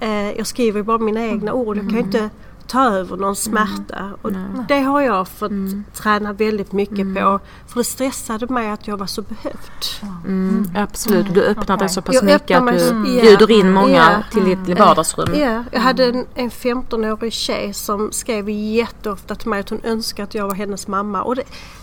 [0.00, 2.30] Eh, jag skriver ju bara mina egna ord, jag kan ju inte
[2.68, 4.10] ta över någon smärta.
[4.22, 4.32] Och
[4.68, 5.50] det har jag fått
[5.94, 7.40] träna väldigt mycket på.
[7.66, 10.02] För det stressade mig att jag var så behövt.
[10.26, 13.20] Mm, absolut, du öppnar dig så pass Jag mycket att mig du ja.
[13.22, 14.22] bjuder in många Ja.
[14.32, 15.34] till ditt vardagsrum.
[15.40, 20.24] Ja, jag hade en, en 15-årig tjej som skrev jätteofta till mig att hon önskade
[20.24, 21.22] att jag var hennes mamma.
[21.22, 21.42] Och det,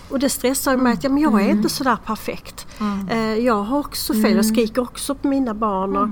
[0.09, 2.67] och det stressar mig att ja, men jag är inte sådär perfekt.
[3.09, 5.97] Eh, jag har också fel, jag skriker också på mina barn.
[5.97, 6.09] Och,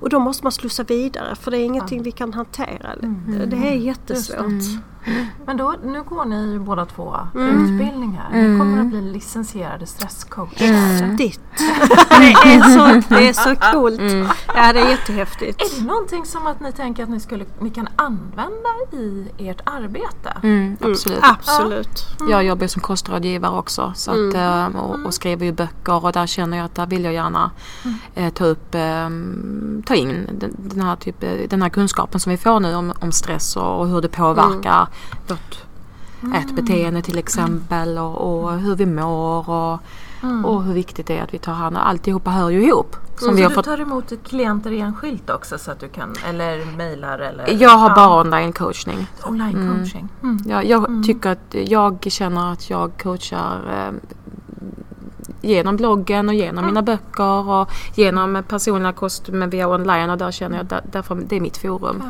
[0.00, 2.96] och då måste man slussa vidare för det är ingenting vi kan hantera.
[3.46, 4.62] Det är jättesvårt.
[5.46, 8.28] Men då, nu går ni ju båda två utbildningar.
[8.32, 10.72] Ni kommer att bli licensierade stresscoacher.
[10.72, 11.40] Häftigt!
[12.08, 14.00] det, är så, det är så coolt.
[14.54, 15.62] Ja, det är jättehäftigt.
[15.62, 19.60] Är det någonting som att ni tänker att ni, skulle, ni kan använda i ert
[19.64, 20.36] arbete?
[20.42, 21.20] Mm, absolut.
[21.22, 22.06] Absolut.
[22.30, 26.26] Jag jobbar som kostrådgivare också så att, eh, och, och skriver ju böcker och där
[26.26, 27.50] känner jag att där vill jag gärna
[28.14, 29.08] eh, ta upp, eh,
[29.86, 32.92] ta in den, den, här typ, eh, den här kunskapen som vi får nu om,
[33.00, 34.88] om stress och, och hur det påverkar
[35.26, 35.64] vårt
[36.34, 39.80] ätbeteende till exempel och, och hur vi mår och,
[40.44, 42.96] och hur viktigt det är att vi tar hand om alltihopa hör ju ihop.
[43.18, 46.14] Som vi Så har du fått, tar emot klienter enskilt också så att du kan,
[46.28, 47.62] eller mejlar eller?
[47.62, 49.06] jag har bara online coachning.
[49.26, 50.08] online coaching.
[50.22, 50.38] Mm.
[50.46, 53.92] Ja, jag tycker att jag känner att jag coachar eh,
[55.46, 60.30] genom bloggen och genom mina böcker och genom personliga kost med via online och där
[60.30, 62.02] känner jag att där, därför, det är mitt forum.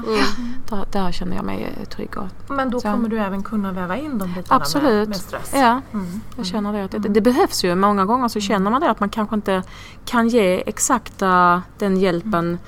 [0.71, 2.17] Där, där känner jag mig trygg.
[2.19, 2.89] Och, Men då Så.
[2.93, 5.09] kommer du även kunna väva in de bitarna med, absolut.
[5.09, 5.53] med stress?
[5.55, 6.21] Ja, Mm.
[6.37, 6.85] jag känner det.
[6.85, 7.75] Att det, det behövs ju.
[7.75, 9.63] Många gånger så känner man det att man kanske inte
[10.05, 12.59] kan ge exakta den hjälpen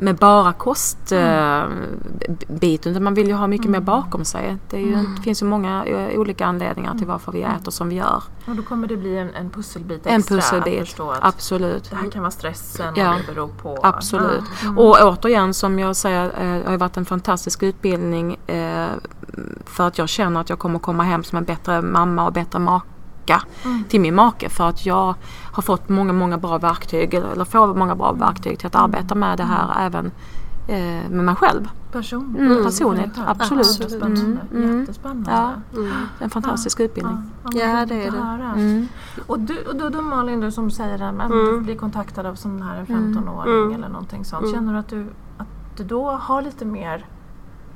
[0.00, 2.92] med bara kostbiten.
[2.92, 4.56] utan man vill ju ha mycket mer bakom sig.
[4.70, 7.94] Det, ju, det finns ju många eh, olika anledningar till varför vi äter som vi
[7.94, 8.22] gör.
[8.46, 11.90] Och då kommer det bli en, en pusselbit extra En att pusselbit, förstå att absolut.
[11.90, 13.14] det här kan vara stressen Ja.
[13.14, 13.78] och det beror på...
[13.82, 14.44] Absolut.
[14.64, 14.70] Ja.
[14.82, 18.86] Och återigen som jag säger, eh, det har ju varit en fantastisk utbildning eh,
[19.64, 22.58] för att jag känner att jag kommer komma hem som en bättre mamma och bättre
[22.58, 23.42] maka
[23.88, 25.14] till min make för att jag
[25.60, 29.38] har fått många, många bra verktyg eller får många bra verktyg till att arbeta med
[29.38, 30.10] det här även
[30.68, 31.68] eh, med mig själv.
[31.92, 32.36] Person.
[32.38, 33.80] Mm, personligt, absolut.
[33.80, 34.20] Jättespännande.
[34.50, 34.80] Mm, mm.
[34.80, 35.30] Jättespännande.
[35.30, 35.52] Ja,
[36.18, 37.16] en fantastisk utbildning.
[37.44, 38.60] Ja, Ja, det är det.
[38.60, 38.88] Mm.
[39.26, 41.62] Och du, och du, du Malin, du som säger att Mm.
[41.62, 44.42] blir kontaktad av sån här 15-åring eller någonting sånt.
[44.42, 44.54] Mm.
[44.54, 45.06] Känner du att du,
[45.38, 47.06] att du då har lite mer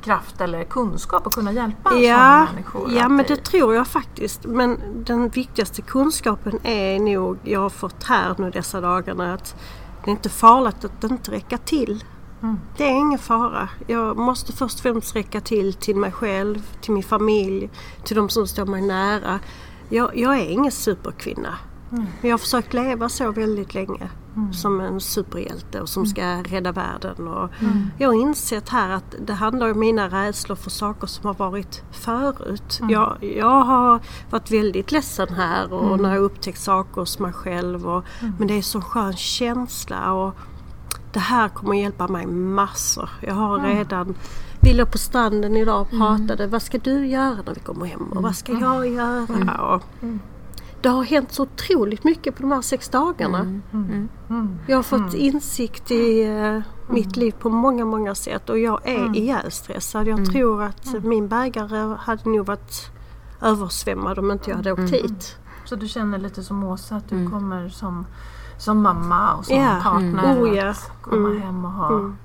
[0.05, 2.93] kraft eller kunskap att kunna hjälpa Ja, sådana människor?
[2.93, 4.45] ja men det tror jag faktiskt.
[4.45, 9.57] Men den viktigaste kunskapen är nog, jag har fått här nu dessa dagarna, att
[10.05, 12.05] det är inte farligt att inte räcka till.
[12.43, 12.59] Mm.
[12.77, 13.69] Det är ingen fara.
[13.87, 17.71] Jag måste först och främst räcka till till mig själv, till min familj,
[18.05, 19.41] till de som står mig nära.
[19.89, 21.55] Jag, jag är ingen superkvinna.
[21.93, 22.07] Mm.
[22.21, 24.11] Jag har försökt leva så väldigt länge.
[24.53, 27.29] Som en superhjälte och som ska rädda världen.
[27.29, 27.51] Och
[27.99, 31.83] Jag har insett här att det handlar om mina rädslor för saker som har varit
[31.91, 32.81] förut.
[32.89, 37.87] Jag, jag har varit väldigt ledsen här och när jag upptäckt saker hos mig själv.
[37.89, 38.05] Och,
[38.39, 40.13] Men det är så skön känsla.
[40.13, 40.35] Och
[41.13, 43.11] det här kommer hjälpa mig massor.
[43.21, 44.15] Jag har redan
[44.61, 46.47] vi låg på stranden idag och pratade.
[46.47, 48.03] Vad ska du göra när vi kommer hem?
[48.03, 49.75] Och vad ska jag göra?
[49.75, 49.83] Och
[50.85, 53.39] det har hänt så otroligt mycket på de här sex dagarna.
[53.73, 54.09] Mm.
[54.67, 58.99] Jag har fått insikt i eh, mitt liv på många, många sätt och jag är
[59.01, 59.15] Mm.
[59.15, 60.07] ihjälstressad.
[60.07, 62.91] Jag tror att min bägare hade nog varit
[63.43, 64.85] översvämmad om inte jag hade Mm.
[64.85, 65.37] åkt hit.
[65.65, 68.07] Så du känner lite som Åsa att du kommer som,
[68.59, 69.81] som mamma och som Ja.
[69.83, 70.69] partner Oh, ja.
[70.71, 71.43] att komma Mm.
[71.43, 72.17] hem och ha Mm.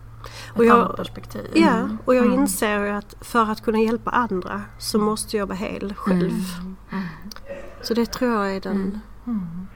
[0.51, 1.47] ett Och jag- annat perspektiv.
[1.53, 1.73] Ja,
[2.05, 2.39] och jag Mm.
[2.39, 6.31] inser ju att för att kunna hjälpa andra så måste jag vara hel själv.
[6.91, 7.03] Mm.
[7.89, 9.67] Så det tror jag är den, Mm.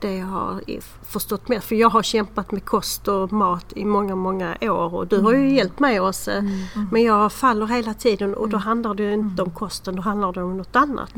[0.00, 0.60] det jag har
[1.02, 1.60] förstått mer.
[1.60, 5.32] För jag har kämpat med kost och mat i många, många år och du har
[5.32, 5.48] Mm.
[5.48, 6.44] ju hjälpt mig Åse.
[6.92, 10.42] Men jag faller hela tiden och då handlar det inte om kosten, då handlar det
[10.42, 11.14] om något annat.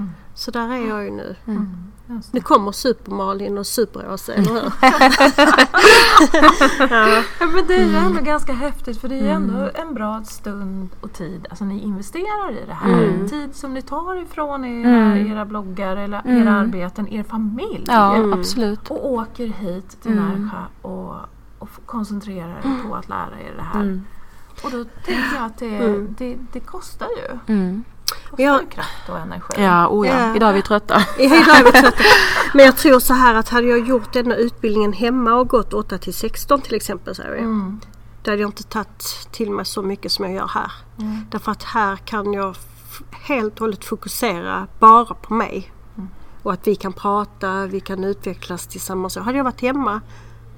[0.00, 0.10] Mm.
[0.34, 1.36] Så där är jag ju nu.
[1.46, 1.68] Mm.
[2.06, 2.20] Det.
[2.32, 4.60] Nu kommer Super-Malin och Super-Åse, eller hur?
[7.40, 10.22] Ja, men det är ju ändå ganska häftigt för det är ju ändå en bra
[10.24, 11.46] stund och tid.
[11.50, 13.02] Alltså ni investerar i det här.
[13.04, 13.28] Mm.
[13.28, 15.32] Tid som ni tar ifrån era, Mm.
[15.32, 16.42] era bloggar eller Mm.
[16.42, 17.84] era arbeten, er familj.
[17.88, 18.32] Ja, Mm.
[18.32, 18.90] absolut.
[18.90, 20.42] Och åker hit till Mm.
[20.42, 21.14] Närsjö och,
[21.58, 23.80] och koncentrerar er på att lära er det här.
[23.80, 24.02] Mm.
[24.64, 26.14] Och då tänker jag att det, Mm.
[26.18, 27.54] det, det kostar ju.
[27.54, 27.84] Mm.
[28.36, 28.60] Ja.
[28.60, 29.62] ju kraft och energi.
[29.62, 30.20] Ja, oh ja.
[30.26, 30.36] Ja.
[30.36, 31.02] Idag är vi trötta.
[31.18, 32.02] I hela är vi trötta.
[32.54, 35.98] Men jag tror så här att hade jag gjort denna utbildningen hemma och gått 8
[35.98, 37.80] till 16 till exempel så här, Mm.
[38.22, 40.72] Då hade jag inte tagit till mig så mycket som jag gör här.
[40.98, 41.26] Mm.
[41.30, 42.56] Därför att här kan jag
[43.10, 45.72] helt och hållet fokusera bara på mig.
[45.96, 46.08] Mm.
[46.42, 49.12] Och att vi kan prata, vi kan utvecklas tillsammans.
[49.12, 50.00] Så hade jag varit hemma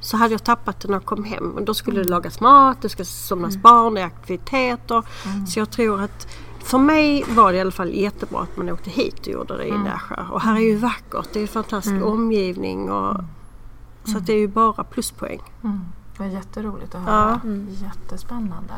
[0.01, 1.51] så hade jag tappat det när jag kom hem.
[1.51, 2.05] Och då skulle Mm.
[2.07, 5.03] det lagas mat, det ska somnas barn, det är aktiviteter.
[5.27, 5.47] Mm.
[5.47, 6.27] Så jag tror att
[6.65, 9.65] för mig var det i alla fall jättebra att man åkte hit och gjorde det
[9.67, 9.83] i Mm.
[9.83, 10.17] Nässjö.
[10.31, 12.91] Och här är ju vackert, det är en fantastisk omgivning.
[12.91, 13.17] Och,
[14.05, 15.41] Så att det är ju bara pluspoäng.
[15.65, 15.81] Mm.
[16.17, 17.41] Det var jätteroligt att höra.
[17.45, 17.51] Ja.
[17.87, 18.75] Jättespännande.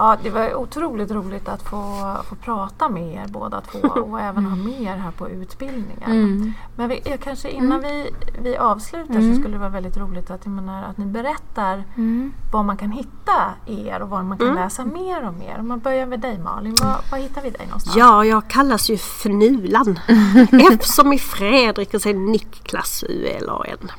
[0.00, 0.06] Mm.
[0.10, 4.44] Ja, det var otroligt roligt att få, få prata med er båda två och även
[4.46, 6.10] ha med er här på utbildningen.
[6.12, 6.52] Mm.
[6.76, 8.10] Men vi, jag kanske innan vi,
[8.42, 12.32] vi avslutar så skulle det vara väldigt roligt att, menar, att ni berättar Mm.
[12.52, 15.56] var man kan hitta er och var man kan läsa mer om er.
[15.58, 17.96] Om man börjar med dig Malin, var, var hittar vi dig någonstans?
[17.96, 19.98] Ja, jag kallas ju Fnulan.
[20.72, 23.90] F som i Fredrik och sen Niklas ULAN.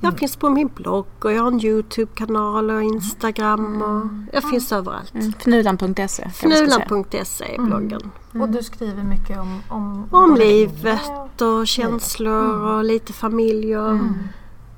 [0.00, 4.72] Jag finns på min blogg och jag har en Youtube-kanal och Instagram och jag finns
[4.72, 5.12] överallt.
[5.46, 5.60] Mm.
[5.60, 6.22] Fnulan.se.
[6.32, 8.10] Fnulan.se är bloggen.
[8.40, 13.98] Och du skriver mycket om om, Om livet och- känslor och lite familj och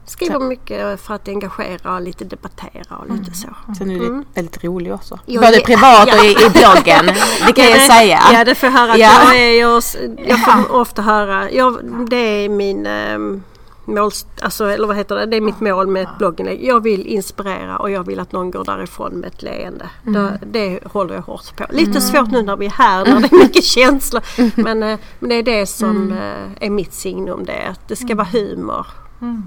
[0.06, 3.48] skriver mycket för att engagera och lite debattera och lite så.
[3.78, 5.18] Sen är du väldigt rolig också.
[5.26, 7.06] Jag Både är- privat och i, i bloggen.
[7.46, 8.20] Det kan jag säga.
[8.32, 8.92] Ja, det får jag höra.
[8.92, 9.10] att Ja.
[9.24, 9.82] Jag, är, jag,
[10.28, 11.78] jag får ofta höra, jag,
[12.10, 13.42] det är min um,
[13.84, 16.64] mål, alltså, eller vad heter det, det är mitt mål med ett blogginlägg.
[16.64, 19.88] Jag vill inspirera och jag vill att någon går därifrån med ett leende.
[20.02, 21.66] Det, det håller jag hårt på.
[21.70, 24.22] Lite svårt nu när vi är här när det är mycket känslor.
[24.62, 27.44] Men, eh, men det är det som eh, är mitt signum.
[27.44, 28.86] Det, att det ska vara humor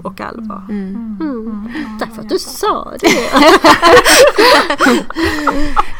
[0.02, 0.62] och allvar.
[0.68, 1.68] Mm.
[2.00, 3.08] Tack för att du sa det.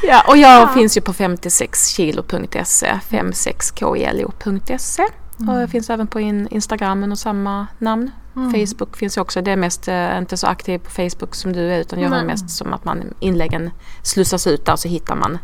[0.02, 5.02] Ja, och jag finns ju på 56kilo.se, 56kilo.se.
[5.38, 8.10] Och jag finns även på in, Instagram under samma namn.
[8.34, 9.42] Facebook finns ju också.
[9.42, 12.24] Det är mest eh, inte så aktiv på Facebook som du är utan jag har
[12.24, 13.70] mest som att man inläggen
[14.02, 15.38] slussas ut där så hittar man,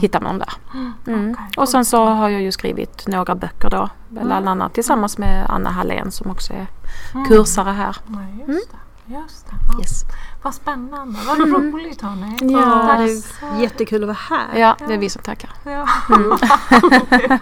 [0.00, 0.52] hittar man där.
[1.06, 1.32] Mm.
[1.32, 1.46] Okej.
[1.56, 3.88] Och sen så har jag ju skrivit några böcker då.
[4.08, 6.66] Bland annat tillsammans med Anna Hallén som också är
[7.28, 7.96] kursare här.
[8.46, 8.54] Ja,
[9.06, 9.52] just det.
[9.52, 9.72] Det.
[9.72, 9.78] Ja.
[9.80, 10.04] Yes.
[10.42, 12.36] Vad spännande, vad roligt hörni.
[12.40, 14.58] Ja, Ja, det är jättekul att vara här.
[14.60, 15.50] Ja, det är vi som tackar.
[15.64, 15.86] Ja.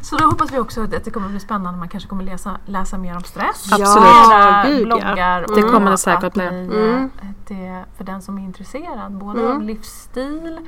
[0.00, 1.78] så då hoppas vi också att det kommer bli spännande.
[1.78, 3.66] Man kanske kommer läsa, läsa mer om stress.
[3.70, 4.78] Ja, Absolut.
[4.78, 4.96] Gud, ja.
[4.96, 5.40] bloggar.
[5.54, 6.46] Det och kommer det att säkert bli.
[6.46, 7.04] Mm.
[7.22, 9.52] eh, Det, för den som är intresserad både Mm.
[9.56, 10.62] av livsstil, eh,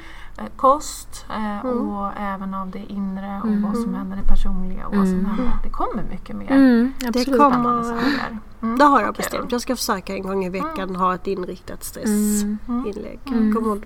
[0.56, 5.08] kost eh, och även av det inre och vad som händer det personliga och vad
[5.08, 5.52] som händer.
[5.62, 6.50] Det kommer mycket mer.
[6.50, 7.38] Mm, Det absolut.
[7.40, 7.50] kommer,
[7.82, 8.38] spännande saker.
[8.62, 8.78] Mm.
[8.78, 9.52] det har jag bestämt.
[9.52, 13.20] Jag ska försöka en gång i veckan ha ett inriktat stressinlägg.
[13.24, 13.80] Kommer,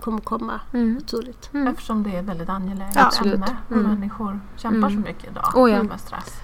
[0.00, 0.94] kommer komma Mm.
[0.94, 1.50] naturligt.
[1.68, 3.34] Eftersom det är väldigt angeläget Absolut.
[3.34, 3.88] ämne.
[3.88, 5.82] Människor kämpar så mycket idag Oh ja.
[5.82, 6.40] med stress.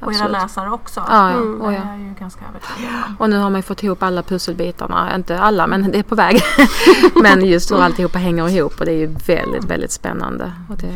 [0.00, 1.04] Och era läsare också.
[1.08, 1.36] Ja, ja.
[1.36, 1.62] Mm.
[1.62, 1.82] Oh, Det ja.
[1.82, 2.92] är jag ju ganska övertygad.
[3.18, 5.14] Och nu har man fått ihop alla pusselbitarna.
[5.14, 6.42] Inte alla men det är på väg.
[7.22, 10.52] men just hur alltihopa hänger ihop och det är ju väldigt, väldigt spännande.
[10.68, 10.94] Och det,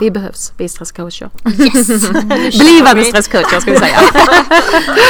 [0.00, 1.30] vi behövs, vi stresscoacher.
[1.44, 2.10] Yes!
[2.58, 3.98] Blivande stresscoacher ska vi säga.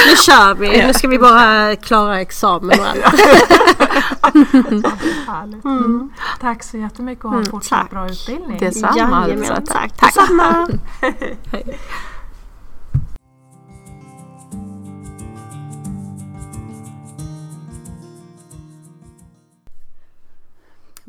[0.07, 0.87] Nu kör vi!
[0.87, 3.05] Nu ska vi bara klara examen och allt.
[5.27, 5.64] Härligt.
[5.64, 6.11] Mm.
[6.40, 7.90] Tack så jättemycket och ha en fortsatt tack.
[7.90, 8.59] bra utbildning.
[8.59, 9.73] Detsamma Jajamän, alltså.
[9.73, 10.01] tack.
[10.01, 10.68] Detsamma!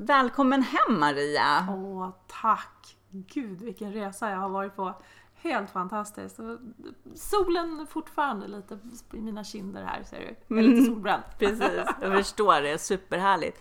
[0.05, 1.67] Välkommen hem Maria!
[1.69, 2.09] Åh,
[2.41, 2.97] tack!
[3.11, 4.93] Gud vilken resa jag har varit på.
[5.35, 6.39] Helt fantastiskt.
[7.15, 8.79] Solen fortfarande lite
[9.13, 10.23] i mina kinder här ser du.
[10.47, 10.75] Jag är Mm.
[10.75, 11.23] lite solbränd.
[11.39, 11.61] Precis,
[12.01, 12.77] jag förstår det.
[12.77, 13.57] Superhärligt.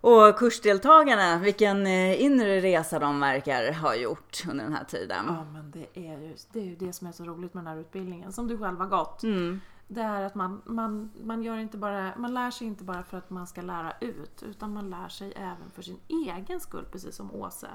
[0.00, 5.24] Och kursdeltagarna, vilken eh, inre resa de verkar ha gjort under den här tiden.
[5.28, 7.72] Ja men det är, ju, det är ju det som är så roligt med den
[7.74, 9.22] här utbildningen som du själv har gått.
[9.22, 9.60] Mm.
[9.94, 13.18] Det är att man, man, man, gör inte bara, man lär sig inte bara för
[13.18, 17.16] att man ska lära ut utan man lär sig även för sin egen skull precis
[17.16, 17.70] som Åse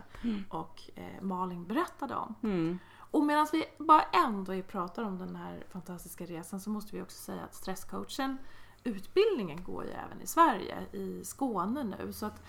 [0.50, 2.36] och eh, Malin berättade om.
[2.44, 2.80] Mm.
[3.12, 7.18] Och medan vi bara ändå pratar om den här fantastiska resan så måste vi också
[7.18, 8.38] säga att stresscoachen
[8.84, 12.14] utbildningen går ju även i Sverige, i Skåne nu.
[12.14, 12.44] Så att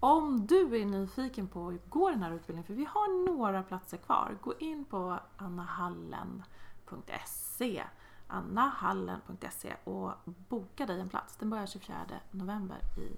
[0.00, 3.96] om du är nyfiken på att gå den här utbildningen, för vi har några platser
[3.96, 7.84] kvar, gå in på annahallen.se
[8.28, 11.36] annahallen.se och boka dig en plats.
[11.36, 11.96] Den börjar 24
[12.30, 13.08] november i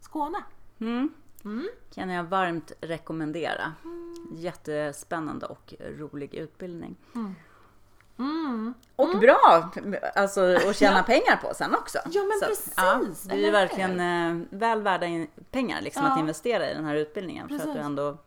[0.00, 0.38] Skåne.
[0.80, 1.10] Mm.
[1.94, 3.72] Kan jag varmt rekommendera.
[4.32, 6.96] Jättespännande och rolig utbildning.
[8.18, 8.74] Mm.
[8.96, 9.70] Och bra
[10.14, 11.98] alltså, att tjäna pengar på sen också.
[12.10, 15.06] Ja, men Så, precis, ja, det är ju verkligen eh, väl värda
[15.50, 16.12] pengar liksom, Ja.
[16.12, 17.48] att investera i den här utbildningen.
[17.48, 17.74] För att Precis.
[17.76, 18.18] du ändå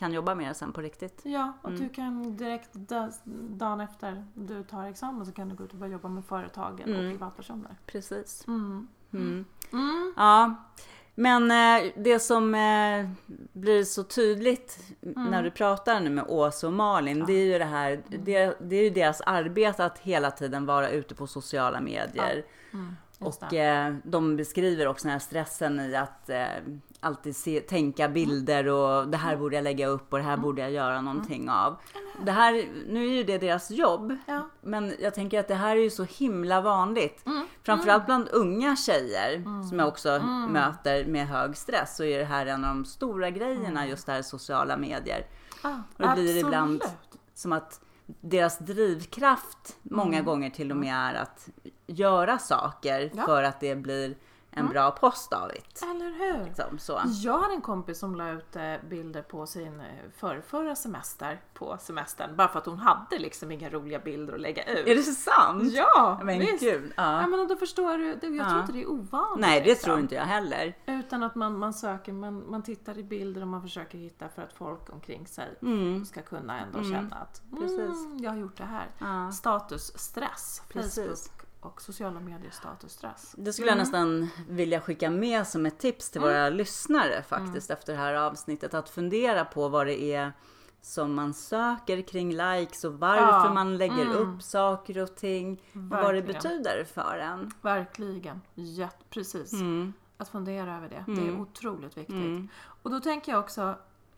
[0.00, 1.20] kan jobba med det sen på riktigt.
[1.22, 3.12] Ja, och du kan direkt da-
[3.50, 6.94] dagen efter du tar examen så kan du gå ut och börja jobba med företagen
[6.94, 7.76] och privatpersoner.
[7.86, 8.44] Precis.
[8.48, 8.88] Mm.
[9.12, 9.44] Mm.
[9.72, 10.14] Mm.
[10.16, 10.54] Ja,
[11.14, 13.10] men eh, det som eh,
[13.52, 17.64] blir så tydligt när du pratar nu med Åsa och Malin, det är ju det
[17.64, 22.42] här, det, det är ju deras arbete att hela tiden vara ute på sociala medier.
[22.72, 22.96] Mm.
[23.20, 26.46] Och eh, de beskriver också den här stressen i att eh,
[27.00, 30.62] alltid se, tänka bilder och det här borde jag lägga upp och det här borde
[30.62, 31.76] jag göra någonting av.
[32.24, 32.52] Det här,
[32.88, 34.48] nu är ju det deras jobb, Ja.
[34.60, 37.26] men jag tänker att det här är ju så himla vanligt.
[37.26, 37.46] Mm.
[37.62, 40.18] Framförallt bland unga tjejer som jag också
[40.48, 44.12] möter med hög stress så är det här en av de stora grejerna just det
[44.12, 45.26] här sociala medier.
[45.62, 46.82] Ah, Och det blir ibland
[47.34, 47.80] som att
[48.20, 51.48] deras drivkraft många gånger till och med är att
[51.90, 53.22] göra saker Ja.
[53.26, 54.16] för att det blir
[54.52, 55.86] en bra post av det.
[55.86, 56.44] Eller hur?
[56.44, 57.00] Liksom, så.
[57.22, 59.86] Jag hade en kompis som la ut eh, bilder på sin eh,
[60.16, 64.64] förrförra semester på semestern bara för att hon hade liksom inga roliga bilder att lägga
[64.64, 64.86] ut.
[64.86, 65.72] Är det sant?
[65.72, 66.60] Ja, Men visst.
[66.60, 66.92] gud.
[66.96, 67.20] Ja.
[67.20, 68.48] Ja, men då förstår du, jag Ja.
[68.48, 69.46] tror inte det är ovanligt.
[69.46, 69.84] Nej, det liksom.
[69.84, 70.76] tror inte jag heller.
[70.86, 74.42] Utan att man, man söker, man, man tittar i bilder och man försöker hitta för
[74.42, 76.04] att folk omkring sig Mm.
[76.04, 78.04] ska kunna ändå känna att Precis.
[78.06, 78.86] mm, jag har gjort det här.
[78.98, 79.32] Ja.
[79.32, 80.62] Statusstress.
[80.68, 81.28] Precis.
[81.28, 83.34] Facebook och sociala medier statusstress.
[83.38, 87.92] Det skulle jag nästan vilja skicka med som ett tips till våra lyssnare faktiskt efter
[87.92, 88.74] det här avsnittet.
[88.74, 90.32] Att fundera på vad det är
[90.82, 93.54] som man söker kring likes och varför Ja.
[93.54, 95.52] man lägger upp saker och ting.
[95.72, 96.26] Och vad det Verkligen.
[96.42, 97.50] betyder för en.
[97.62, 98.40] Verkligen.
[98.54, 99.52] Jätte, precis.
[99.52, 99.92] Mm.
[100.16, 101.04] Att fundera över det.
[101.12, 102.14] Det är otroligt viktigt.
[102.14, 102.48] Mm.
[102.82, 103.74] Och då tänker jag också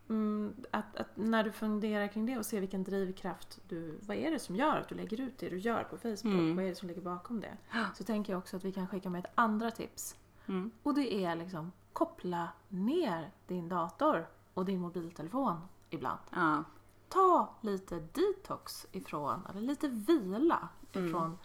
[0.08, 3.98] mm, att, att när du funderar kring det och ser vilken drivkraft du...
[4.02, 6.24] Vad är det som gör att du lägger ut det du gör på Facebook?
[6.34, 6.56] Mm.
[6.56, 7.56] Vad är det som ligger bakom det?
[7.94, 10.16] Så tänker jag också att vi kan skicka med ett andra tips.
[10.46, 10.70] Mm.
[10.82, 15.56] Och det är liksom koppla ner din dator och din mobiltelefon
[15.90, 16.20] ibland.
[16.30, 16.64] Ja.
[17.08, 21.06] Ta lite detox ifrån, eller lite vila Mm.
[21.08, 21.38] ifrån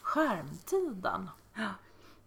[0.00, 1.30] skärmtiden.
[1.54, 1.68] ja,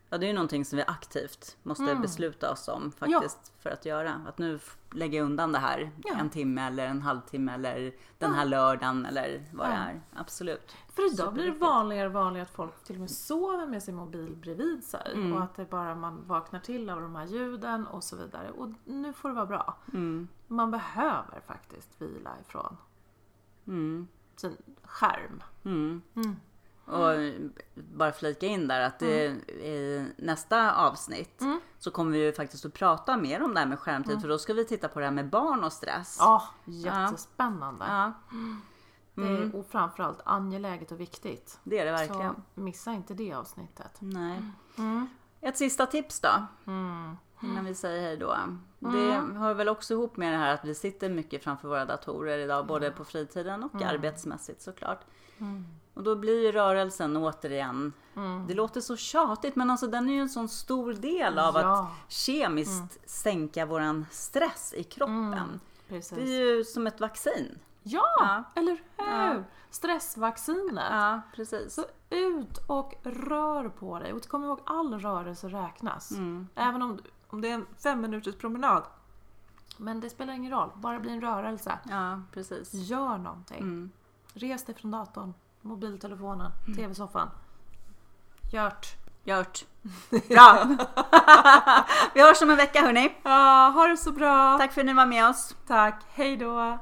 [0.10, 4.22] det är ju någonting som vi aktivt måste besluta oss om faktiskt för att göra.
[4.28, 4.60] Att nu
[4.91, 6.16] lägga undan det här Ja.
[6.20, 9.80] en timme eller en halvtimme eller den här lördagen eller vad det Ja.
[9.80, 10.01] är.
[10.16, 10.76] Absolut.
[10.93, 13.95] För idag blir det vanligare och vanligare att folk till och med sover med sin
[13.95, 15.34] mobil bredvid sig Mm.
[15.34, 18.51] och att det bara man vaknar till av de här ljuden och så vidare.
[18.51, 19.78] Och nu får det vara bra.
[19.93, 20.28] Mm.
[20.47, 22.78] Man behöver faktiskt vila ifrån
[23.68, 24.08] Mm.
[24.36, 25.43] sin skärm.
[26.88, 27.01] Mm.
[27.01, 27.45] Mm.
[27.45, 31.59] Och bara flika in där att det, i nästa avsnitt Mm.
[31.79, 34.38] så kommer vi ju faktiskt att prata mer om det här med skärmtid för då
[34.39, 36.17] ska vi titta på det här med barn och stress.
[36.19, 37.86] Ja, jättespännande.
[37.88, 38.13] Ja,
[39.13, 41.59] Det är och framförallt angeläget och viktigt.
[41.63, 42.36] det är det verkligen.
[42.55, 43.91] Så missa inte det avsnittet.
[43.99, 44.41] Nej.
[44.77, 45.07] Mm.
[45.41, 47.17] Ett sista tips då, Mm.
[47.43, 48.36] Innan vi säger hej då.
[48.79, 52.38] Det hör väl också ihop med det här att vi sitter mycket framför våra datorer
[52.38, 55.01] idag, både på fritiden och arbetsmässigt såklart.
[55.93, 57.93] Och då blir ju rörelsen återigen,
[58.47, 61.79] det låter så tjatigt men alltså den är ju en sån stor del av Ja.
[61.79, 65.59] att kemiskt sänka våran stress i kroppen.
[65.88, 66.17] Precis.
[66.17, 67.59] Det är ju som ett vaccin.
[67.83, 68.43] Ja, Ja.
[68.55, 69.43] eller hur?
[69.69, 70.86] Stressvaccinet.
[70.91, 71.73] Ja, precis.
[71.73, 74.13] Så ut och rör på dig.
[74.13, 76.11] Och kom ihåg, all rörelse räknas.
[76.55, 76.99] Även om,
[77.36, 78.83] om det är en fem minuters promenad.
[79.77, 81.79] Men det spelar ingen roll, bara bli en rörelse.
[81.89, 82.73] Ja, precis.
[82.73, 83.57] Gör någonting.
[83.57, 83.91] Mm.
[84.33, 87.29] Res dig från datorn, mobiltelefonen, tv-soffan.
[88.51, 88.88] Gjort!
[89.23, 89.65] Gjort.
[90.09, 90.63] Bra!
[92.13, 93.17] vi hörs om en vecka hörni.
[93.23, 94.57] Ja, ha det så bra!
[94.57, 95.55] Tack för att ni var med oss.
[95.67, 96.79] Tack, hej då!